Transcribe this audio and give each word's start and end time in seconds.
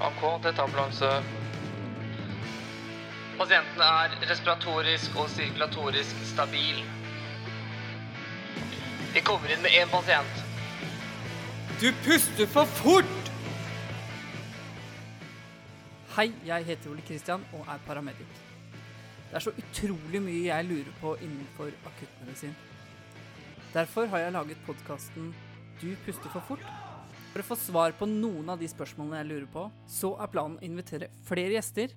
AK, 0.00 0.42
dette 0.42 0.60
er 0.60 0.64
ambulanse. 0.64 1.08
Pasienten 3.38 3.80
er 3.82 4.12
respiratorisk 4.30 5.16
og 5.18 5.30
sirkulatorisk 5.30 6.20
stabil. 6.26 6.84
Vi 9.14 9.22
kommer 9.26 9.50
inn 9.50 9.64
med 9.64 9.74
én 9.74 9.90
pasient. 9.90 10.44
Du 11.80 11.90
puster 12.04 12.46
for 12.46 12.70
fort! 12.78 13.30
Hei, 16.14 16.30
jeg 16.46 16.64
heter 16.66 16.90
Ole 16.90 17.02
Kristian 17.06 17.42
og 17.52 17.66
er 17.66 17.82
paramedic. 17.86 18.38
Det 19.28 19.34
er 19.34 19.44
så 19.44 19.50
utrolig 19.50 20.22
mye 20.22 20.44
jeg 20.46 20.64
lurer 20.70 20.94
på 21.00 21.16
innenfor 21.22 21.74
akuttmedisin. 21.90 22.54
Derfor 23.74 24.06
har 24.06 24.18
jeg 24.18 24.32
laget 24.32 24.62
podkasten 24.66 25.34
Du 25.82 25.90
puster 26.06 26.30
for 26.30 26.40
fort. 26.40 26.87
For 27.32 27.42
å 27.42 27.46
få 27.50 27.56
svar 27.60 27.92
på 27.98 28.06
noen 28.08 28.48
av 28.50 28.60
de 28.60 28.68
spørsmålene 28.70 29.20
jeg 29.20 29.28
lurer 29.28 29.48
på, 29.52 29.64
så 29.90 30.14
er 30.16 30.30
planen 30.32 30.56
å 30.58 30.64
invitere 30.64 31.10
flere 31.28 31.58
gjester 31.58 31.92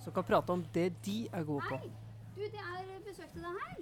som 0.00 0.14
kan 0.16 0.24
prate 0.24 0.54
om 0.54 0.62
det 0.72 0.90
de 1.04 1.16
er 1.28 1.44
gode 1.44 1.66
på. 1.68 1.80
Hei! 1.82 1.90
Du, 2.36 2.44
det 2.46 2.62
er 2.62 2.86
besøk 3.04 3.32
til 3.34 3.44
deg 3.44 3.58
her. 3.64 3.80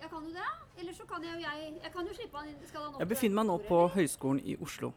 Jeg 0.00 0.10
kan 0.10 0.24
jo 0.26 0.32
det. 0.34 0.48
Eller 0.80 0.96
så 0.96 1.06
kan 1.08 1.24
jeg 1.24 1.34
jo 1.34 1.40
jeg 1.40 1.70
Jeg 1.82 1.92
kan 1.92 2.06
jo 2.08 2.14
slippe 2.16 2.40
han 2.40 2.48
inn. 2.50 2.58
Skal 2.68 2.82
han 2.82 2.94
opp 2.94 3.00
Jeg 3.04 3.12
befinner 3.12 3.38
meg 3.40 3.48
nå 3.50 3.56
på 3.68 3.78
Høgskolen 3.94 4.42
i 4.42 4.56
Oslo. 4.64 4.92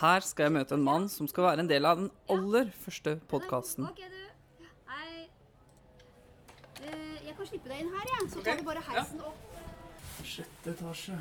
Her 0.00 0.24
skal 0.26 0.48
jeg 0.48 0.56
møte 0.56 0.74
en 0.74 0.82
mann 0.86 1.06
som 1.12 1.28
skal 1.30 1.50
være 1.50 1.62
en 1.62 1.70
del 1.70 1.86
av 1.86 2.00
den 2.00 2.10
aller 2.30 2.72
første 2.82 3.18
podkasten. 3.30 3.86
Ok, 3.86 4.02
du. 4.10 4.66
Hei. 4.90 5.28
Eh, 6.80 7.22
jeg 7.28 7.36
kan 7.36 7.52
slippe 7.52 7.70
deg 7.70 7.84
inn 7.84 7.94
her, 7.94 8.10
jeg. 8.16 8.28
Så 8.32 8.42
tar 8.42 8.58
vi 8.58 8.66
bare 8.66 8.82
heisen 8.88 9.22
opp. 9.28 9.48
Sjette 10.24 10.74
etasje. 10.74 11.20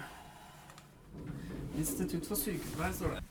Institutt 1.77 2.27
for 2.29 2.37
sykepleie, 2.37 2.93
står 2.93 3.17
det. 3.17 3.23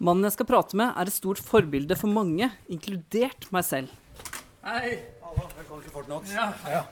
Mannen 0.00 0.24
jeg 0.28 0.32
skal 0.38 0.48
prate 0.48 0.76
med, 0.80 0.92
er 0.96 1.08
et 1.08 1.12
stort 1.12 1.40
forbilde 1.44 1.96
for 2.00 2.08
mange, 2.12 2.50
inkludert 2.72 3.48
meg 3.52 3.64
selv. 3.68 3.92
Hei! 4.64 4.98
Velkommen 5.30 5.82
til 5.84 5.92
Fort 5.92 6.08
Knox. 6.08 6.32
Ja. 6.32 6.84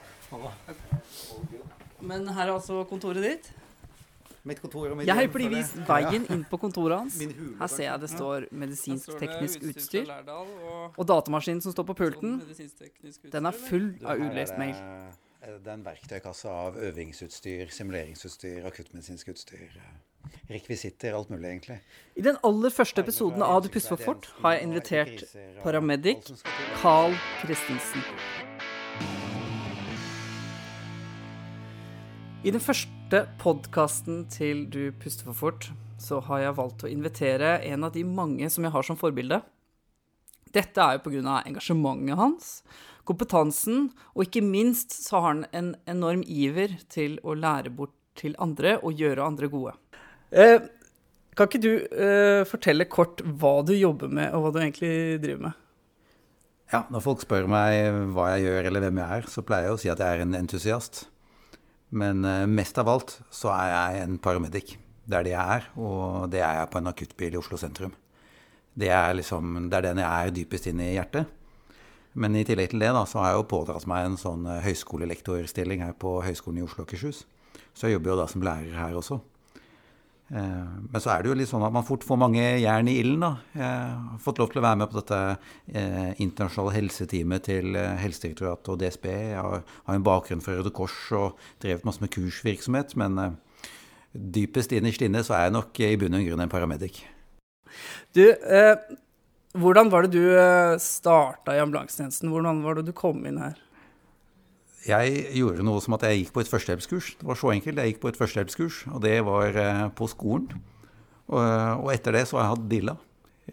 Men 2.01 2.29
her 2.29 2.47
er 2.47 2.55
altså 2.55 2.85
kontoret 2.89 3.25
ditt. 3.25 3.49
Mitt 4.49 4.61
kontor 4.63 4.93
og 4.93 4.97
mitt 5.01 5.09
Jeg 5.09 5.17
har 5.19 5.27
føler 5.33 5.51
vist 5.53 5.79
veien 5.89 6.25
inn 6.33 6.45
på 6.49 6.61
kontoret 6.63 7.03
hans. 7.03 7.17
Hule, 7.21 7.57
Her 7.59 7.71
ser 7.73 7.89
jeg 7.89 8.01
det 8.05 8.11
står 8.13 8.47
medisinsk-teknisk 8.55 9.65
utstyr. 9.73 10.13
Og 10.95 11.05
datamaskinen 11.09 11.61
som 11.65 11.75
står 11.75 11.89
på 11.91 11.97
pulten, 11.99 12.39
den 13.33 13.51
er 13.51 13.57
full 13.67 13.91
av 14.05 14.21
ulest 14.23 14.57
mail. 14.61 14.77
Er 15.43 15.59
Det 15.59 15.71
er 15.71 15.75
en 15.77 15.85
verktøykasse 15.87 16.51
av 16.51 16.77
øvingsutstyr, 16.77 17.71
simuleringsutstyr, 17.71 18.67
akuttmedisinsk 18.67 19.29
utstyr. 19.29 19.71
eh, 19.77 20.31
Rekvisitter, 20.51 21.15
alt 21.15 21.31
mulig, 21.31 21.49
egentlig. 21.49 21.81
I 22.17 22.23
den 22.23 22.37
aller 22.45 22.71
første 22.71 23.01
episoden 23.01 23.43
av 23.43 23.63
Du 23.63 23.69
puster 23.69 23.97
for 23.97 24.05
fort 24.05 24.29
har 24.43 24.53
jeg 24.53 24.63
invitert 24.63 25.25
paramedic 25.63 26.33
Carl 26.83 27.15
Christensen. 27.45 28.03
I 32.45 32.51
den 32.51 32.61
første 32.61 33.29
podkasten 33.39 34.27
til 34.29 34.67
Du 34.71 34.93
puster 35.01 35.25
for 35.25 35.33
fort, 35.33 35.71
så 35.99 36.21
har 36.21 36.39
jeg 36.39 36.57
valgt 36.57 36.85
å 36.85 36.91
invitere 36.91 37.63
en 37.65 37.85
av 37.85 37.93
de 37.93 38.05
mange 38.05 38.51
som 38.51 38.65
jeg 38.65 38.73
har 38.73 38.83
som 38.83 38.97
forbilde. 38.97 39.41
Dette 40.55 40.81
er 40.81 40.97
jo 40.97 41.11
pga. 41.11 41.43
engasjementet 41.47 42.17
hans, 42.17 42.63
kompetansen, 43.09 43.89
og 44.15 44.27
ikke 44.27 44.45
minst 44.45 44.95
så 44.95 45.19
har 45.19 45.29
han 45.33 45.45
en 45.57 45.71
enorm 45.89 46.25
iver 46.29 46.77
til 46.93 47.17
å 47.25 47.37
lære 47.39 47.73
bort 47.75 47.95
til 48.19 48.35
andre 48.43 48.77
og 48.83 48.99
gjøre 48.99 49.25
andre 49.25 49.49
gode. 49.53 49.75
Eh, 50.31 50.59
kan 51.39 51.49
ikke 51.49 51.63
du 51.63 51.73
eh, 51.79 52.43
fortelle 52.49 52.89
kort 52.91 53.23
hva 53.23 53.61
du 53.67 53.73
jobber 53.77 54.11
med, 54.11 54.33
og 54.35 54.45
hva 54.45 54.55
du 54.55 54.61
egentlig 54.63 55.21
driver 55.23 55.49
med? 55.49 55.65
Ja, 56.69 56.83
når 56.93 57.01
folk 57.05 57.23
spør 57.25 57.47
meg 57.49 57.79
hva 58.13 58.33
jeg 58.35 58.49
gjør 58.49 58.67
eller 58.69 58.85
hvem 58.85 58.99
jeg 59.01 59.21
er, 59.21 59.31
så 59.33 59.45
pleier 59.47 59.71
jeg 59.71 59.77
å 59.77 59.81
si 59.81 59.93
at 59.93 60.03
jeg 60.05 60.19
er 60.19 60.25
en 60.27 60.37
entusiast. 60.37 61.07
Men 61.89 62.27
eh, 62.29 62.45
mest 62.51 62.77
av 62.81 62.91
alt 62.93 63.17
så 63.33 63.55
er 63.55 63.73
jeg 63.73 64.03
en 64.03 64.19
paramedic. 64.21 64.75
Det 65.09 65.17
er 65.17 65.25
det 65.25 65.33
jeg 65.33 65.55
er, 65.61 65.71
og 65.81 66.29
det 66.33 66.43
er 66.45 66.59
jeg 66.59 66.71
på 66.75 66.83
en 66.83 66.91
akuttbil 66.91 67.39
i 67.39 67.41
Oslo 67.41 67.57
sentrum. 67.61 67.95
Det 68.79 68.91
er, 68.93 69.15
liksom, 69.17 69.71
det 69.71 69.79
er 69.79 69.87
den 69.89 70.03
jeg 70.03 70.27
er 70.27 70.35
dypest 70.35 70.69
inn 70.71 70.83
i 70.85 70.93
hjertet. 70.93 71.38
Men 72.15 72.37
i 72.37 72.45
tillegg 72.47 72.73
til 72.73 72.83
det 72.83 72.93
da, 72.95 73.05
så 73.07 73.21
har 73.23 73.33
jeg 73.33 73.41
jo 73.43 73.49
pådratt 73.51 73.89
meg 73.91 74.07
en 74.07 74.21
sånn 74.21 74.47
eh, 74.49 74.63
høyskolelektorstilling 74.65 75.83
her 75.85 75.97
på 75.99 76.19
Høgskolen 76.25 76.63
i 76.63 76.67
Oslo 76.67 76.85
og 76.85 76.89
Akershus. 76.89 77.25
Så 77.77 77.89
jeg 77.89 77.99
jobber 77.99 78.15
jo 78.15 78.21
da 78.23 78.29
som 78.31 78.45
lærer 78.47 78.79
her 78.79 78.97
også. 78.99 79.21
Eh, 80.29 80.71
Men 80.91 81.01
så 81.01 81.13
er 81.13 81.23
det 81.23 81.31
jo 81.31 81.37
litt 81.39 81.51
sånn 81.51 81.65
at 81.65 81.75
man 81.75 81.87
fort 81.87 82.05
får 82.05 82.21
mange 82.21 82.43
jern 82.61 82.91
i 82.91 82.99
ilden, 83.01 83.23
da. 83.25 83.33
Jeg 83.55 83.99
har 84.09 84.23
fått 84.25 84.41
lov 84.43 84.53
til 84.53 84.61
å 84.63 84.67
være 84.67 84.81
med 84.83 84.91
på 84.93 85.01
dette 85.01 85.21
eh, 85.73 86.11
internasjonale 86.25 86.77
helseteamet 86.77 87.47
til 87.49 87.79
Helsedirektoratet 88.03 88.73
og 88.75 88.81
DSB. 88.83 89.11
Jeg 89.35 89.45
har, 89.45 89.67
en 89.95 90.09
bakgrunn 90.09 90.45
fra 90.45 90.59
Røde 90.59 90.73
Kors 90.75 90.97
og 91.17 91.45
drevet 91.63 91.87
masse 91.89 92.03
med 92.05 92.13
kursvirksomhet. 92.17 92.97
Men 93.01 93.21
eh, 93.23 93.37
dypest 94.13 94.73
innerst 94.77 95.05
inne 95.05 95.23
så 95.25 95.37
er 95.37 95.49
jeg 95.49 95.57
nok 95.59 95.85
i 95.85 95.95
bunn 96.01 96.19
og 96.19 96.27
grunn 96.29 96.45
en 96.45 96.53
paramedic. 96.53 97.05
Du, 98.17 98.25
hvordan 99.57 99.89
var 99.93 100.05
det 100.05 100.13
du 100.13 100.25
eh, 100.37 100.77
starta 100.83 101.55
i 101.57 101.63
ambulansetjenesten? 101.63 102.29
Hvordan 102.33 102.61
var 102.67 102.79
det 102.79 102.89
du 102.89 102.93
kom 102.97 103.25
inn 103.29 103.41
her? 103.41 103.57
Jeg 104.89 105.25
gjorde 105.37 105.65
noe 105.67 105.81
som 105.85 105.97
at 105.97 106.05
jeg 106.07 106.23
gikk 106.23 106.35
på 106.37 106.43
et 106.45 106.51
førstehjelpskurs. 106.53 107.11
Det 107.21 107.29
var 107.29 107.39
så 107.41 107.53
enkelt. 107.53 107.81
Jeg 107.81 107.93
gikk 107.93 108.03
på 108.05 108.13
et 108.13 108.21
førstehjelpskurs, 108.21 108.85
og 108.93 109.03
det 109.05 109.17
var 109.27 109.57
eh, 109.57 109.85
på 109.97 110.09
skolen. 110.11 110.63
Og, 111.29 111.41
og 111.41 111.93
etter 111.93 112.17
det 112.17 112.25
så 112.29 112.39
har 112.39 112.47
jeg 112.47 112.55
hatt 112.55 112.69
dilla. 112.71 112.97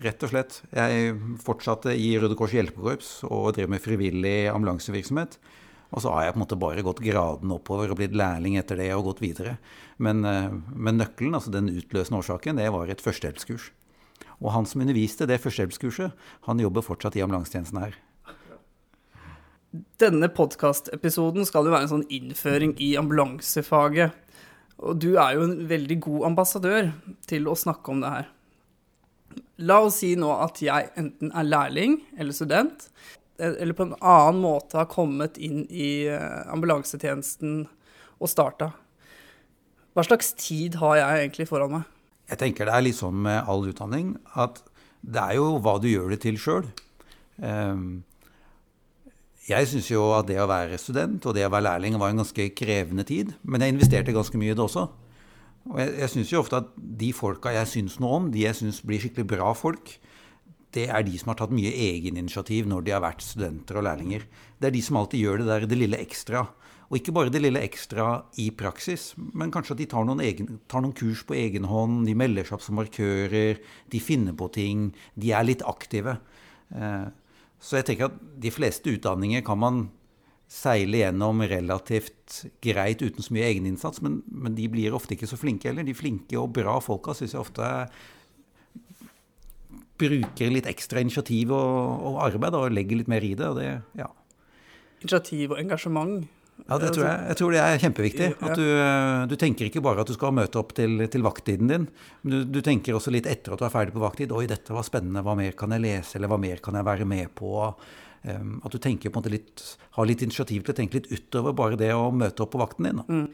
Rett 0.03 0.23
og 0.27 0.31
slett. 0.31 0.57
Jeg 0.75 1.15
fortsatte 1.43 1.93
i 1.95 2.09
Røde 2.19 2.35
Kors 2.39 2.55
hjelpekorps 2.55 3.11
og 3.29 3.53
drev 3.55 3.71
med 3.71 3.83
frivillig 3.83 4.49
ambulansevirksomhet. 4.51 5.39
Og 5.95 6.03
så 6.03 6.11
har 6.11 6.25
jeg 6.25 6.35
på 6.35 6.39
en 6.39 6.43
måte 6.43 6.59
bare 6.59 6.83
gått 6.83 7.03
graden 7.03 7.53
oppover 7.55 7.91
og 7.93 7.99
blitt 8.01 8.15
lærling 8.17 8.57
etter 8.59 8.79
det 8.81 8.89
og 8.95 9.07
gått 9.11 9.23
videre. 9.23 9.55
Men, 9.97 10.25
eh, 10.27 10.51
men 10.51 10.99
nøkkelen, 10.99 11.35
altså 11.39 11.53
den 11.55 11.71
utløsende 11.71 12.19
årsaken, 12.19 12.59
det 12.59 12.67
var 12.75 12.91
et 12.91 13.03
førstehjelpskurs. 13.03 13.71
Og 14.43 14.51
han 14.55 14.67
som 14.67 14.83
underviste 14.83 15.27
det 15.29 15.39
førstehjelpskurset, 15.43 16.13
han 16.47 16.61
jobber 16.61 16.85
fortsatt 16.85 17.15
i 17.15 17.23
ambulansetjenesten 17.23 17.81
her. 17.81 17.95
Denne 19.99 20.29
podkastepisoden 20.31 21.47
skal 21.47 21.67
jo 21.67 21.73
være 21.73 21.87
en 21.87 21.93
sånn 21.97 22.07
innføring 22.13 22.75
i 22.83 22.93
ambulansefaget. 22.99 24.15
Og 24.83 24.99
du 24.99 25.15
er 25.15 25.35
jo 25.37 25.45
en 25.47 25.57
veldig 25.69 25.99
god 26.03 26.29
ambassadør 26.31 26.89
til 27.27 27.47
å 27.47 27.57
snakke 27.59 27.91
om 27.91 28.01
det 28.03 28.11
her. 28.11 28.31
La 29.67 29.79
oss 29.85 30.01
si 30.01 30.13
nå 30.19 30.31
at 30.43 30.59
jeg 30.63 30.91
enten 30.99 31.31
er 31.31 31.47
lærling 31.47 32.01
eller 32.19 32.35
student, 32.35 32.89
eller 33.39 33.75
på 33.75 33.87
en 33.87 33.95
annen 33.99 34.41
måte 34.43 34.79
har 34.79 34.91
kommet 34.91 35.39
inn 35.43 35.63
i 35.67 36.07
eh, 36.11 36.43
ambulansetjenesten 36.51 37.65
og 38.19 38.31
starta. 38.31 38.71
Hva 39.95 40.03
slags 40.07 40.33
tid 40.39 40.77
har 40.79 40.99
jeg 40.99 41.23
egentlig 41.23 41.47
foran 41.47 41.77
meg? 41.77 41.94
Jeg 42.25 42.41
tenker 42.41 42.67
det 42.67 42.73
er 42.73 42.85
litt 42.85 42.97
sånn 42.97 43.17
med 43.27 43.45
all 43.49 43.67
utdanning 43.69 44.15
at 44.33 44.63
det 45.05 45.21
er 45.21 45.37
jo 45.37 45.59
hva 45.61 45.77
du 45.81 45.87
gjør 45.91 46.15
det 46.15 46.23
til 46.23 46.39
sjøl. 46.41 46.65
Jeg 49.45 49.69
syns 49.69 49.91
jo 49.91 50.07
at 50.15 50.25
det 50.25 50.39
å 50.41 50.47
være 50.49 50.79
student 50.81 51.25
og 51.29 51.35
det 51.37 51.45
å 51.45 51.51
være 51.53 51.67
lærling 51.67 51.99
var 52.01 52.09
en 52.09 52.23
ganske 52.23 52.47
krevende 52.57 53.05
tid. 53.05 53.35
Men 53.45 53.61
jeg 53.61 53.75
investerte 53.75 54.15
ganske 54.15 54.39
mye 54.41 54.55
i 54.55 54.57
det 54.57 54.65
også. 54.65 54.87
Og 55.69 55.77
jeg, 55.81 55.93
jeg 56.01 56.13
syns 56.13 56.33
jo 56.33 56.41
ofte 56.41 56.61
at 56.63 56.73
de 56.75 57.11
folka 57.13 57.53
jeg 57.53 57.69
syns 57.69 57.99
noe 58.01 58.17
om, 58.19 58.31
de 58.33 58.45
jeg 58.45 58.57
syns 58.57 58.81
blir 58.85 59.01
skikkelig 59.01 59.29
bra 59.35 59.53
folk, 59.57 59.93
det 60.75 60.89
er 60.91 61.05
de 61.07 61.15
som 61.19 61.31
har 61.31 61.39
tatt 61.39 61.53
mye 61.55 61.71
egeninitiativ 61.71 62.67
når 62.67 62.85
de 62.85 62.93
har 62.95 63.03
vært 63.05 63.23
studenter 63.23 63.79
og 63.79 63.85
lærlinger. 63.87 64.25
Det 64.59 64.69
er 64.69 64.75
de 64.75 64.81
som 64.83 64.97
alltid 64.99 65.21
gjør 65.23 65.41
det 65.41 65.47
der 65.47 65.67
det 65.69 65.77
lille 65.79 66.01
ekstra. 66.03 66.43
Og 66.89 66.99
ikke 66.99 67.15
bare 67.15 67.33
det 67.33 67.41
lille 67.41 67.63
ekstra 67.65 68.07
i 68.41 68.51
praksis, 68.53 69.13
men 69.17 69.51
kanskje 69.53 69.73
at 69.73 69.81
de 69.81 69.89
tar 69.89 70.05
noen, 70.05 70.21
egen, 70.21 70.59
tar 70.69 70.83
noen 70.85 70.93
kurs 70.95 71.23
på 71.25 71.37
egen 71.37 71.65
hånd, 71.69 72.03
de 72.05 72.13
melder 72.17 72.45
seg 72.45 72.59
opp 72.59 72.65
som 72.65 72.77
markører, 72.77 73.61
de 73.91 74.01
finner 74.03 74.37
på 74.37 74.51
ting, 74.53 74.89
de 75.17 75.33
er 75.33 75.47
litt 75.47 75.65
aktive. 75.65 76.19
Eh, 76.75 77.07
så 77.57 77.79
jeg 77.79 77.89
tenker 77.89 78.11
at 78.11 78.19
de 78.41 78.53
fleste 78.53 78.93
utdanninger 78.93 79.41
kan 79.45 79.61
man 79.61 79.85
seile 80.51 80.99
gjennom 81.01 81.41
relativt 81.49 82.43
greit 82.61 83.01
uten 83.01 83.25
så 83.25 83.33
mye 83.33 83.47
egeninnsats, 83.49 84.03
men, 84.05 84.19
men 84.29 84.53
de 84.57 84.67
blir 84.69 84.93
ofte 84.93 85.15
ikke 85.15 85.29
så 85.29 85.39
flinke 85.41 85.71
heller. 85.71 85.87
De 85.87 85.97
flinke 85.97 86.37
og 86.37 86.53
bra 86.53 86.77
folka 86.83 87.15
syns 87.17 87.33
jeg 87.33 87.41
ofte 87.41 87.71
bruker 89.99 90.51
litt 90.51 90.67
ekstra 90.69 91.01
initiativ 91.01 91.53
og, 91.55 92.05
og 92.05 92.21
arbeid 92.27 92.57
og 92.57 92.73
legger 92.75 92.99
litt 92.99 93.11
mer 93.11 93.25
i 93.25 93.33
det. 93.37 93.51
Det 93.57 93.69
ja. 93.97 94.09
Initiativ 95.01 95.55
og 95.55 95.61
engasjement. 95.61 96.27
Ja, 96.65 96.79
det 96.81 96.95
tror 96.95 97.05
jeg. 97.05 97.25
Jeg 97.29 97.37
tror 97.37 97.53
det 97.53 97.59
er 97.61 97.81
kjempeviktig. 97.83 98.27
At 98.41 98.57
du, 98.57 98.65
eh, 98.65 99.25
du 99.29 99.35
tenker 99.37 99.67
ikke 99.67 99.83
bare 99.85 100.01
at 100.01 100.09
du 100.09 100.15
skal 100.15 100.33
møte 100.33 100.57
opp 100.57 100.73
til, 100.77 101.03
til 101.13 101.25
vakttiden 101.25 101.69
din, 101.69 101.85
men 102.23 102.33
du, 102.33 102.39
du 102.57 102.57
tenker 102.65 102.97
også 102.97 103.13
litt 103.13 103.29
etter 103.29 103.53
at 103.53 103.61
du 103.61 103.67
er 103.67 103.73
ferdig 103.73 103.93
på 103.93 104.01
vakttid. 104.01 104.33
Oi, 104.33 104.47
dette 104.49 104.73
var 104.73 104.87
spennende. 104.87 105.21
Hva 105.25 105.35
mer 105.37 105.53
kan 105.59 105.75
jeg 105.75 105.83
lese, 105.85 106.17
eller 106.17 106.31
hva 106.31 106.39
mer 106.41 106.63
kan 106.65 106.79
jeg 106.79 106.87
være 106.87 107.05
med 107.09 107.29
på? 107.37 107.53
Um, 108.25 108.55
at 108.65 108.73
du 108.73 108.79
tenker 108.81 109.13
på 109.13 109.19
en 109.19 109.21
måte 109.21 109.33
litt, 109.35 109.61
har 109.93 110.07
litt 110.09 110.23
initiativ 110.25 110.63
til 110.65 110.73
å 110.73 110.77
tenke 110.79 110.97
litt 110.97 111.11
utover 111.13 111.53
bare 111.53 111.77
det 111.77 111.91
å 111.93 112.09
møte 112.09 112.41
opp 112.41 112.55
på 112.55 112.61
vakten 112.63 112.89
din. 112.89 113.03
Mm. 113.05 113.27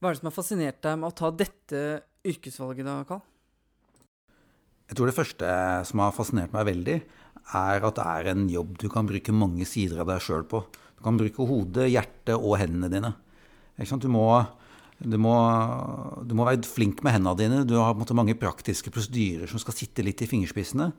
Hva 0.00 0.10
er 0.10 0.12
det 0.12 0.20
som 0.20 0.28
har 0.28 0.36
fascinert 0.36 0.82
deg 0.84 1.00
med 1.00 1.08
å 1.08 1.16
ta 1.16 1.30
dette 1.32 1.80
yrkesvalget 2.28 2.84
da, 2.84 2.98
Karl? 3.08 3.24
Jeg 4.90 4.98
tror 4.98 5.08
det 5.08 5.16
første 5.16 5.56
som 5.88 6.04
har 6.04 6.12
fascinert 6.12 6.52
meg 6.52 6.68
veldig, 6.68 6.98
er 7.56 7.88
at 7.88 7.96
det 7.96 8.04
er 8.04 8.30
en 8.34 8.46
jobb 8.52 8.76
du 8.82 8.88
kan 8.92 9.08
bruke 9.08 9.32
mange 9.32 9.64
sider 9.68 10.02
av 10.02 10.10
deg 10.10 10.20
sjøl 10.24 10.44
på. 10.50 10.64
Du 11.00 11.06
kan 11.08 11.16
bruke 11.16 11.46
hodet, 11.48 11.86
hjertet 11.88 12.36
og 12.36 12.58
hendene 12.60 12.90
dine. 12.92 13.14
Du 13.80 14.08
må, 14.12 14.26
du, 15.00 15.16
må, 15.16 15.32
du, 16.28 16.34
må, 16.36 16.44
være 16.44 16.68
flink 16.68 17.00
med 17.00 17.16
hendene 17.16 17.32
dine. 17.38 17.62
Du 17.64 17.78
har 17.80 17.96
måte, 17.96 18.12
mange 18.12 18.36
praktiske 18.36 18.92
prosedyrer 18.92 19.48
som 19.48 19.62
skal 19.62 19.78
sitte 19.78 20.04
litt 20.04 20.20
i 20.20 20.28
fingerspissene. 20.28 20.90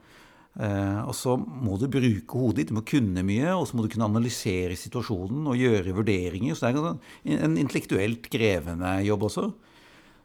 Eh, 0.57 1.01
og 1.05 1.13
så 1.13 1.37
må 1.37 1.77
du 1.77 1.85
bruke 1.85 2.41
hodet 2.41 2.63
ditt, 2.63 2.71
du 2.73 2.79
må 2.79 2.83
kunne 2.83 3.21
mye, 3.23 3.53
og 3.53 3.67
så 3.69 3.77
må 3.77 3.85
du 3.85 3.91
kunne 3.93 4.09
analysere 4.09 4.73
situasjonen 4.73 5.45
og 5.53 5.61
gjøre 5.61 5.93
vurderinger. 5.93 6.57
Så 6.57 6.73
det 6.73 6.81
er 7.37 7.45
en 7.45 7.59
intellektuelt 7.61 8.25
krevende 8.33 8.97
jobb 9.05 9.29
også. 9.29 9.51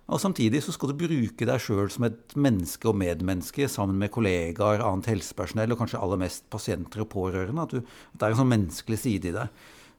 Og 0.06 0.20
samtidig 0.22 0.60
så 0.62 0.70
skal 0.74 0.92
du 0.92 1.00
bruke 1.00 1.46
deg 1.48 1.62
sjøl 1.62 1.88
som 1.90 2.06
et 2.06 2.36
menneske 2.38 2.86
og 2.86 2.94
medmenneske 3.00 3.66
sammen 3.70 3.98
med 3.98 4.12
kollegaer, 4.14 4.84
annet 4.86 5.08
helsepersonell 5.10 5.74
og 5.74 5.80
kanskje 5.80 6.02
aller 6.02 6.20
mest 6.20 6.46
pasienter 6.52 7.02
og 7.02 7.10
pårørende. 7.10 7.64
At, 7.64 7.74
du, 7.74 7.96
at 8.14 8.20
det 8.20 8.28
er 8.28 8.36
en 8.36 8.40
sånn 8.44 8.52
menneskelig 8.52 9.00
side 9.02 9.32
i 9.32 9.34
det. 9.34 9.48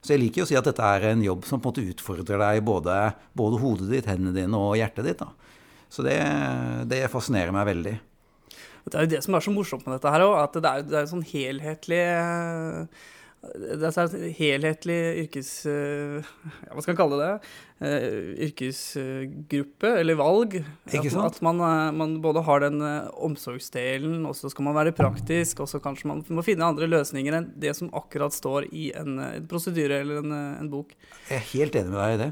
Så 0.00 0.14
jeg 0.14 0.22
liker 0.22 0.44
å 0.44 0.48
si 0.48 0.56
at 0.56 0.64
dette 0.64 0.88
er 0.96 1.10
en 1.10 1.24
jobb 1.26 1.44
som 1.44 1.60
på 1.60 1.68
en 1.68 1.74
måte 1.74 1.84
utfordrer 1.92 2.40
deg 2.40 2.62
både, 2.64 2.96
både 3.36 3.60
hodet 3.60 3.90
ditt, 3.90 4.08
hendene 4.08 4.32
dine 4.36 4.62
og 4.62 4.78
hjertet 4.78 5.10
ditt. 5.10 5.20
Da. 5.20 5.58
Så 5.92 6.04
det, 6.06 6.16
det, 6.88 7.02
fascinerer 7.12 7.52
meg 7.52 7.68
veldig. 7.68 7.94
Det 8.88 8.96
er 8.96 9.04
jo 9.04 9.12
det 9.12 9.20
som 9.26 9.36
er 9.36 9.44
så 9.44 9.52
morsomt 9.52 9.84
med 9.84 9.98
dette 9.98 10.12
her 10.14 10.24
òg, 10.24 10.38
at 10.40 10.56
det 10.56 10.70
er, 10.70 10.84
det 10.88 11.00
er 11.02 11.10
sånn 11.10 11.26
helhetlig 11.28 12.02
det 13.38 13.86
er 13.86 13.98
en 14.02 14.32
helhetlig 14.34 14.96
yrkes... 15.22 15.50
Eh, 15.70 16.16
ja, 16.64 16.72
hva 16.72 16.82
skal 16.82 16.94
man 16.94 16.98
kalle 16.98 17.18
det? 17.20 17.50
Uh, 17.78 18.32
yrkesgruppe, 18.48 19.92
eller 20.00 20.18
valg. 20.18 20.56
At, 20.90 21.06
at 21.22 21.38
man, 21.46 21.62
eh, 21.62 21.92
man, 21.94 22.16
både 22.24 22.42
har 22.48 22.64
den 22.64 22.82
omsorgsdelen, 22.82 24.26
og 24.26 24.34
så 24.34 24.50
skal 24.50 24.66
man 24.66 24.74
være 24.80 24.94
praktisk, 24.98 25.62
og 25.62 25.70
så 25.70 25.78
kanskje 25.82 26.10
man 26.10 26.24
må 26.34 26.42
finne 26.46 26.66
andre 26.66 26.90
løsninger 26.90 27.38
enn 27.38 27.48
det 27.62 27.76
som 27.78 27.92
akkurat 27.96 28.34
står 28.34 28.66
i 28.72 28.90
en, 28.98 29.20
en 29.22 29.46
prosedyre 29.50 30.02
eller 30.02 30.24
en, 30.24 30.34
en, 30.58 30.72
bok. 30.72 30.96
Jeg 31.30 31.38
er 31.38 31.48
helt 31.54 31.78
enig 31.78 31.94
med 31.94 32.02
deg 32.02 32.16
i 32.16 32.20
det. 32.24 32.30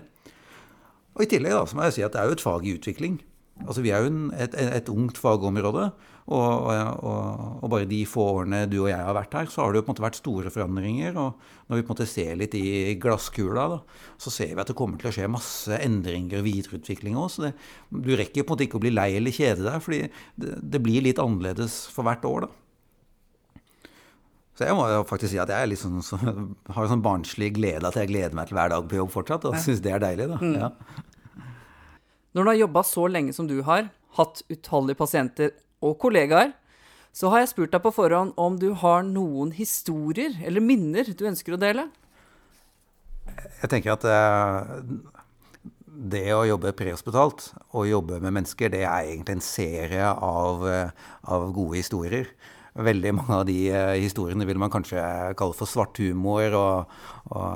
Og 1.17 1.25
i 1.25 1.31
tillegg 1.31 1.55
da, 1.55 1.63
så 1.71 1.79
må 1.79 1.87
jeg 1.87 1.97
si 2.01 2.07
at 2.09 2.17
det 2.17 2.23
er 2.25 2.29
jo 2.33 2.37
et 2.41 2.47
fag 2.49 2.67
i 2.67 2.77
utvikling. 2.81 3.21
Altså 3.65 3.81
Vi 3.81 3.93
er 3.95 4.05
jo 4.05 4.11
en, 4.11 4.27
et, 4.37 4.53
et, 4.61 4.89
ungt 4.93 5.19
fagområde. 5.21 5.89
Og, 6.27 6.67
og, 6.67 7.61
og, 7.63 7.69
bare 7.71 7.87
de 7.87 8.01
få 8.09 8.25
årene 8.41 8.65
du 8.67 8.81
og 8.81 8.89
jeg 8.91 8.99
har 8.99 9.15
vært 9.15 9.37
her, 9.39 9.47
så 9.47 9.63
har 9.63 9.71
det 9.71 9.79
jo 9.79 9.85
på 9.87 9.93
en 9.93 9.95
måte 9.95 10.05
vært 10.05 10.19
store 10.19 10.53
forandringer. 10.53 11.17
Og 11.23 11.71
når 11.71 11.79
vi 11.79 11.87
på 11.87 11.93
en 11.93 11.95
måte 11.95 12.09
ser 12.11 12.35
litt 12.41 12.57
i 12.59 12.97
glasskula, 13.01 13.69
da, 13.77 13.81
så 14.21 14.35
ser 14.35 14.53
vi 14.53 14.63
at 14.63 14.73
det 14.73 14.77
kommer 14.79 15.01
til 15.01 15.13
å 15.13 15.15
skje 15.15 15.31
masse 15.31 15.81
endringer 15.87 16.43
og 16.43 16.49
videreutvikling 16.49 17.17
òg. 17.17 17.31
Så 17.33 17.47
det, 17.47 17.55
du 17.95 18.13
rekker 18.19 18.43
på 18.43 18.53
en 18.53 18.57
måte 18.57 18.67
ikke 18.67 18.81
å 18.81 18.85
bli 18.85 18.95
lei 18.95 19.13
eller 19.17 19.35
kjede 19.35 19.69
deg, 19.69 19.81
fordi 19.87 20.05
det, 20.11 20.55
det, 20.61 20.83
blir 20.85 21.07
litt 21.07 21.23
annerledes 21.23 21.85
for 21.95 22.07
hvert 22.07 22.27
år. 22.29 22.49
da. 22.49 23.63
Så 24.57 24.65
jeg 24.65 24.77
må 24.77 24.87
jo 24.89 25.03
faktisk 25.07 25.35
si 25.35 25.41
at 25.41 25.53
jeg 25.53 25.69
liksom, 25.75 26.01
så, 26.05 26.19
har 26.19 26.83
en 26.83 26.95
sånn 26.97 27.05
barnslig 27.05 27.53
glede 27.59 27.87
at 27.87 27.99
jeg 28.01 28.11
gleder 28.11 28.37
meg 28.37 28.49
til 28.49 28.59
hver 28.59 28.73
dag 28.73 28.89
på 28.89 28.99
jobb 28.99 29.13
fortsatt. 29.15 29.47
Og 29.47 29.61
syns 29.63 29.85
det 29.85 29.95
er 29.95 30.03
deilig, 30.03 30.33
da. 30.33 30.41
Mm. 30.43 30.57
Ja. 30.59 30.73
Når 32.37 32.45
du 32.45 32.51
har 32.51 32.59
jobba 32.61 32.83
så 32.85 33.07
lenge 33.09 33.33
som 33.33 33.47
du 33.49 33.63
har, 33.65 33.87
hatt 34.19 34.43
utallige 34.53 34.99
pasienter 35.01 35.55
og 35.81 35.95
kollegaer, 36.03 36.51
så 37.17 37.31
har 37.33 37.41
jeg 37.41 37.55
spurt 37.55 37.73
deg 37.73 37.81
på 37.81 37.95
forhånd 37.97 38.35
om 38.37 38.59
du 38.61 38.75
har 38.77 39.07
noen 39.09 39.55
historier 39.57 40.35
eller 40.45 40.61
minner 40.61 41.09
du 41.17 41.23
ønsker 41.31 41.57
å 41.57 41.61
dele? 41.63 41.87
Jeg 43.63 43.71
tenker 43.73 43.95
at 43.95 44.05
uh, 44.05 44.85
det 46.13 46.27
å 46.37 46.45
jobbe 46.45 46.75
prehospitalt 46.77 47.49
og 47.71 47.89
jobbe 47.89 48.21
med 48.21 48.37
mennesker, 48.37 48.69
det 48.75 48.85
er 48.85 49.09
egentlig 49.15 49.39
en 49.39 49.47
serie 49.47 50.13
av, 50.13 50.61
uh, 50.61 51.09
av 51.25 51.49
gode 51.57 51.81
historier. 51.81 52.29
Veldig 52.77 53.13
mange 53.17 53.37
av 53.39 53.45
de 53.49 53.57
uh, 53.73 53.95
historiene 53.97 54.45
vil 54.49 54.61
man 54.61 54.73
kanskje 54.73 55.01
kalle 55.39 55.57
for 55.57 55.71
svart 55.71 55.97
humor, 56.03 56.57
og, 56.59 56.99
og, 57.31 57.47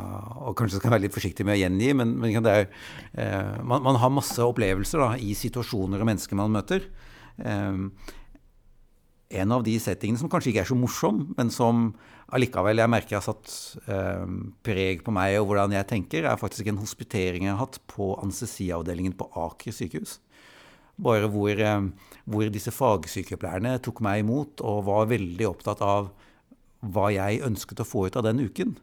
og, 0.47 0.55
kanskje 0.59 0.81
skal 0.81 0.95
være 0.95 1.05
litt 1.05 1.17
forsiktig 1.17 1.45
med 1.45 1.59
å 1.59 1.61
gjengi, 1.61 1.91
men, 2.01 2.15
men 2.23 2.49
er, 2.49 2.71
man, 3.61 3.85
man, 3.85 3.99
har 4.01 4.15
masse 4.15 4.41
opplevelser 4.41 5.03
da, 5.03 5.11
i 5.21 5.35
situasjoner 5.37 6.01
og 6.01 6.09
mennesker 6.09 6.41
man 6.41 6.57
møter. 6.57 6.89
En 9.31 9.53
av 9.55 9.63
de 9.63 9.77
settingene 9.79 10.19
som 10.19 10.31
kanskje 10.31 10.51
ikke 10.51 10.65
er 10.65 10.71
så 10.73 10.79
morsom, 10.79 11.21
men 11.37 11.53
som 11.55 11.93
allikevel 12.35 12.83
jeg 12.83 12.91
merker 12.91 13.19
har 13.19 13.23
satt 13.23 13.53
eh, 13.87 14.25
preg 14.67 15.05
på 15.07 15.15
meg 15.15 15.37
og 15.39 15.51
hvordan 15.51 15.75
jeg 15.77 15.89
tenker, 15.93 16.27
er 16.27 16.41
faktisk 16.41 16.71
en 16.71 16.81
hospitering 16.83 17.47
jeg 17.47 17.55
har 17.55 17.63
hatt 17.63 17.79
på 17.91 18.13
anestesiavdelingen 18.23 19.15
på 19.19 19.29
Aker 19.39 19.75
sykehus. 19.75 20.19
Bare 21.00 21.31
hvor, 21.32 21.50
eh, 21.50 21.88
hvor, 22.25 22.52
disse 22.52 22.73
fagsykepleierne 22.75 23.79
tok 23.85 24.02
meg 24.05 24.25
imot 24.25 24.62
og 24.67 24.85
var 24.88 25.11
veldig 25.11 25.49
opptatt 25.49 25.82
av 25.85 26.12
hva 26.81 27.11
jeg 27.12 27.43
ønsket 27.44 27.82
å 27.82 27.88
få 27.88 28.06
ut 28.08 28.17
av 28.17 28.26
den 28.29 28.41
uken. 28.44 28.76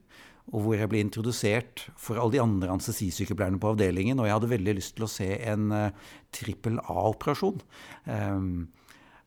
Og 0.48 0.64
hvor 0.64 0.80
jeg 0.80 0.90
ble 0.90 1.02
introdusert 1.04 1.88
for 2.00 2.20
alle 2.22 2.38
de 2.38 2.44
andre 2.44 2.72
anestesisykepleierne 2.72 3.60
på 3.60 3.74
avdelingen. 3.74 4.22
Og 4.22 4.30
jeg 4.30 4.38
hadde 4.38 4.54
veldig 4.54 4.76
lyst 4.78 4.96
til 4.96 5.08
å 5.08 5.12
se 5.12 5.28
en 5.52 5.74
uh, 5.76 6.14
trippel 6.32 6.78
A-operasjon. 6.86 7.58
Um, 8.06 8.70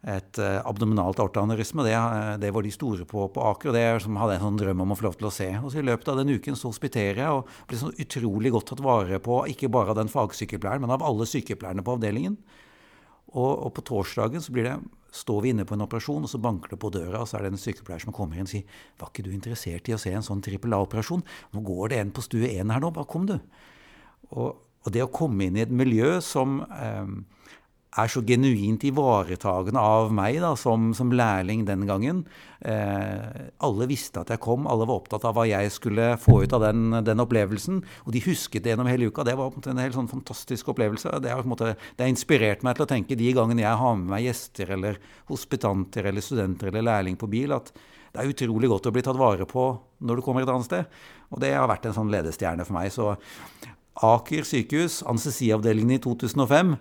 et 0.01 0.39
abdominalt 0.41 1.21
aortaaneurisme. 1.21 1.85
Det, 1.85 1.93
eh, 1.93 2.37
det, 2.41 2.51
var 2.57 2.65
de 2.65 2.73
store 2.73 3.05
på, 3.05 3.27
på 3.35 3.45
Aker, 3.51 3.71
og 3.71 3.77
det 3.77 3.85
hadde 3.85 4.33
jeg 4.33 4.41
en 4.41 4.47
sånn 4.47 4.63
drøm 4.63 4.85
om 4.85 4.95
å 4.95 4.97
få 4.97 5.09
lov 5.11 5.19
til 5.21 5.29
å 5.29 5.35
se. 5.35 5.51
Og 5.61 5.69
så 5.73 5.83
I 5.83 5.87
løpet 5.91 6.09
av 6.09 6.23
den 6.23 6.33
uken 6.33 6.57
så 6.57 6.73
hospiterer 6.73 7.21
jeg 7.21 7.37
og 7.37 7.53
ble 7.69 7.81
så 7.81 7.93
utrolig 7.93 8.55
godt 8.55 8.71
tatt 8.73 8.83
vare 8.85 9.21
på, 9.23 9.43
ikke 9.53 9.69
bare 9.73 9.93
av 9.93 10.01
den 10.01 10.13
fagsykepleieren, 10.13 10.87
men 10.87 10.97
av 10.97 11.05
alle 11.05 11.29
sykepleierne 11.29 11.85
på 11.85 11.99
avdelingen. 11.99 12.39
Og, 13.31 13.53
og 13.67 13.73
på 13.77 13.85
torsdagen 13.87 14.43
så 14.43 14.55
det, 14.55 14.79
står 15.15 15.43
vi 15.43 15.53
inne 15.53 15.67
på 15.67 15.75
en 15.75 15.85
operasjon, 15.85 16.25
og 16.27 16.31
så 16.31 16.39
banker 16.43 16.75
det 16.75 16.79
på 16.83 16.91
døra, 16.95 17.23
og 17.23 17.29
så 17.29 17.39
er 17.39 17.47
det 17.47 17.53
en 17.55 17.61
sykepleier 17.61 18.03
som 18.03 18.15
kommer 18.15 18.39
inn 18.39 18.47
og 18.47 18.53
sier 18.53 18.65
'Var 18.99 19.11
ikke 19.11 19.25
du 19.27 19.31
interessert 19.31 19.89
i 19.89 19.95
å 19.95 19.99
se 19.99 20.13
en 20.13 20.23
sånn 20.23 20.43
trippel 20.43 20.75
A-operasjon? 20.75 21.23
Nå 21.53 21.61
går 21.67 21.89
det 21.91 21.99
en 21.99 22.13
på 22.13 22.23
stue 22.23 22.47
én 22.47 22.71
her 22.71 22.81
nå, 22.81 22.93
bare 22.95 23.07
kom, 23.07 23.27
du'. 23.27 23.41
Og, 24.31 24.57
og, 24.87 24.93
det 24.93 25.03
å 25.03 25.13
komme 25.13 25.45
inn 25.45 25.57
i 25.57 25.63
et 25.63 25.71
miljø 25.71 26.21
som 26.21 26.63
eh, 26.71 27.07
er 27.99 28.11
så 28.11 28.21
genuint 28.23 28.85
ivaretagende 28.87 29.81
av 29.83 30.13
meg 30.15 30.39
da, 30.43 30.53
som, 30.59 30.93
som 30.95 31.11
lærling 31.11 31.65
den 31.67 31.83
gangen. 31.89 32.21
Eh, 32.63 33.49
alle 33.67 33.89
visste 33.91 34.23
at 34.23 34.31
jeg 34.31 34.43
kom, 34.45 34.69
alle 34.71 34.87
var 34.87 35.01
opptatt 35.01 35.27
av 35.27 35.35
hva 35.35 35.47
jeg 35.49 35.73
skulle 35.75 36.13
få 36.23 36.41
ut 36.45 36.55
av 36.55 36.63
den, 36.69 37.01
den 37.07 37.23
opplevelsen. 37.25 37.81
Og 38.07 38.15
de 38.15 38.23
husket 38.29 38.63
det 38.63 38.75
gjennom 38.75 38.91
hele 38.91 39.11
uka. 39.11 39.25
Det 39.27 39.35
var 39.39 39.57
en 39.59 39.83
helt 39.83 39.99
sånn 39.99 40.11
fantastisk 40.11 40.71
opplevelse. 40.71 41.17
Det 41.25 41.35
har, 41.35 41.43
måte, 41.51 41.75
det 41.97 42.07
har, 42.07 42.13
inspirert 42.13 42.63
meg 42.67 42.79
til 42.79 42.87
å 42.87 42.91
tenke 42.95 43.19
de 43.19 43.35
gangene 43.35 43.67
jeg 43.67 43.83
har 43.83 43.99
med 43.99 44.15
meg 44.15 44.29
gjester 44.29 44.77
eller 44.79 45.03
hospitanter 45.33 46.07
eller 46.13 46.25
studenter 46.25 46.71
eller 46.71 46.87
lærling 46.93 47.19
på 47.19 47.31
bil, 47.31 47.59
at 47.59 47.75
det 48.11 48.23
er 48.23 48.31
utrolig 48.31 48.71
godt 48.71 48.89
å 48.91 48.95
bli 48.95 49.03
tatt 49.07 49.19
vare 49.19 49.47
på 49.51 49.67
når 50.07 50.19
du 50.19 50.27
kommer 50.27 50.47
et 50.47 50.51
annet 50.51 50.71
sted. 50.71 51.03
Og 51.35 51.43
det 51.43 51.53
har 51.57 51.71
vært 51.71 51.91
en 51.91 51.99
sånn 51.99 52.11
ledestjerne 52.11 52.67
for 52.67 52.79
meg. 52.79 52.95
Så 52.95 53.15
Aker 54.01 54.47
sykehus, 54.47 55.03
anestesiavdelingen 55.05 55.99
i 55.99 56.03
2005 56.03 56.77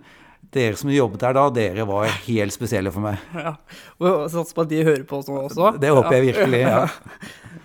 dere 0.53 0.77
som 0.79 0.89
jobbet 0.89 1.21
der 1.21 1.35
da, 1.37 1.45
dere 1.53 1.85
var 1.89 2.09
helt 2.25 2.55
spesielle 2.55 2.91
for 2.93 3.05
meg. 3.05 3.21
Ja, 3.37 3.53
og 4.01 4.25
Satser 4.33 4.57
på 4.57 4.65
at 4.65 4.71
de 4.71 4.81
hører 4.85 5.05
på 5.07 5.19
oss 5.19 5.29
nå 5.29 5.37
også. 5.45 5.73
Det 5.81 5.91
håper 5.93 6.17
jeg 6.17 6.29
virkelig. 6.31 6.65
ja. 6.65 6.83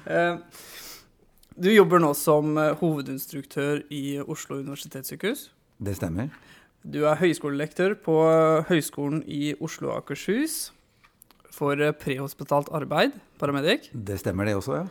Eh, 0.04 0.34
du 1.56 1.70
jobber 1.70 2.02
nå 2.02 2.10
som 2.12 2.58
eh, 2.60 2.74
hovedinstruktør 2.76 3.78
i 3.88 4.18
Oslo 4.20 4.58
universitetssykehus. 4.58 5.46
Det 5.80 5.94
stemmer. 5.96 6.28
Du 6.84 7.06
er 7.08 7.16
høyskolelektor 7.16 7.94
på 8.04 8.18
eh, 8.28 8.66
Høgskolen 8.68 9.22
i 9.24 9.54
Oslo 9.64 9.94
og 9.94 10.02
Akershus 10.02 10.74
for 11.56 11.80
prehospitalt 12.02 12.68
arbeid, 12.76 13.16
paramedic. 13.40 13.88
Det 13.96 14.18
stemmer 14.20 14.44
det 14.44 14.58
også, 14.58 14.82
ja. 14.82 14.84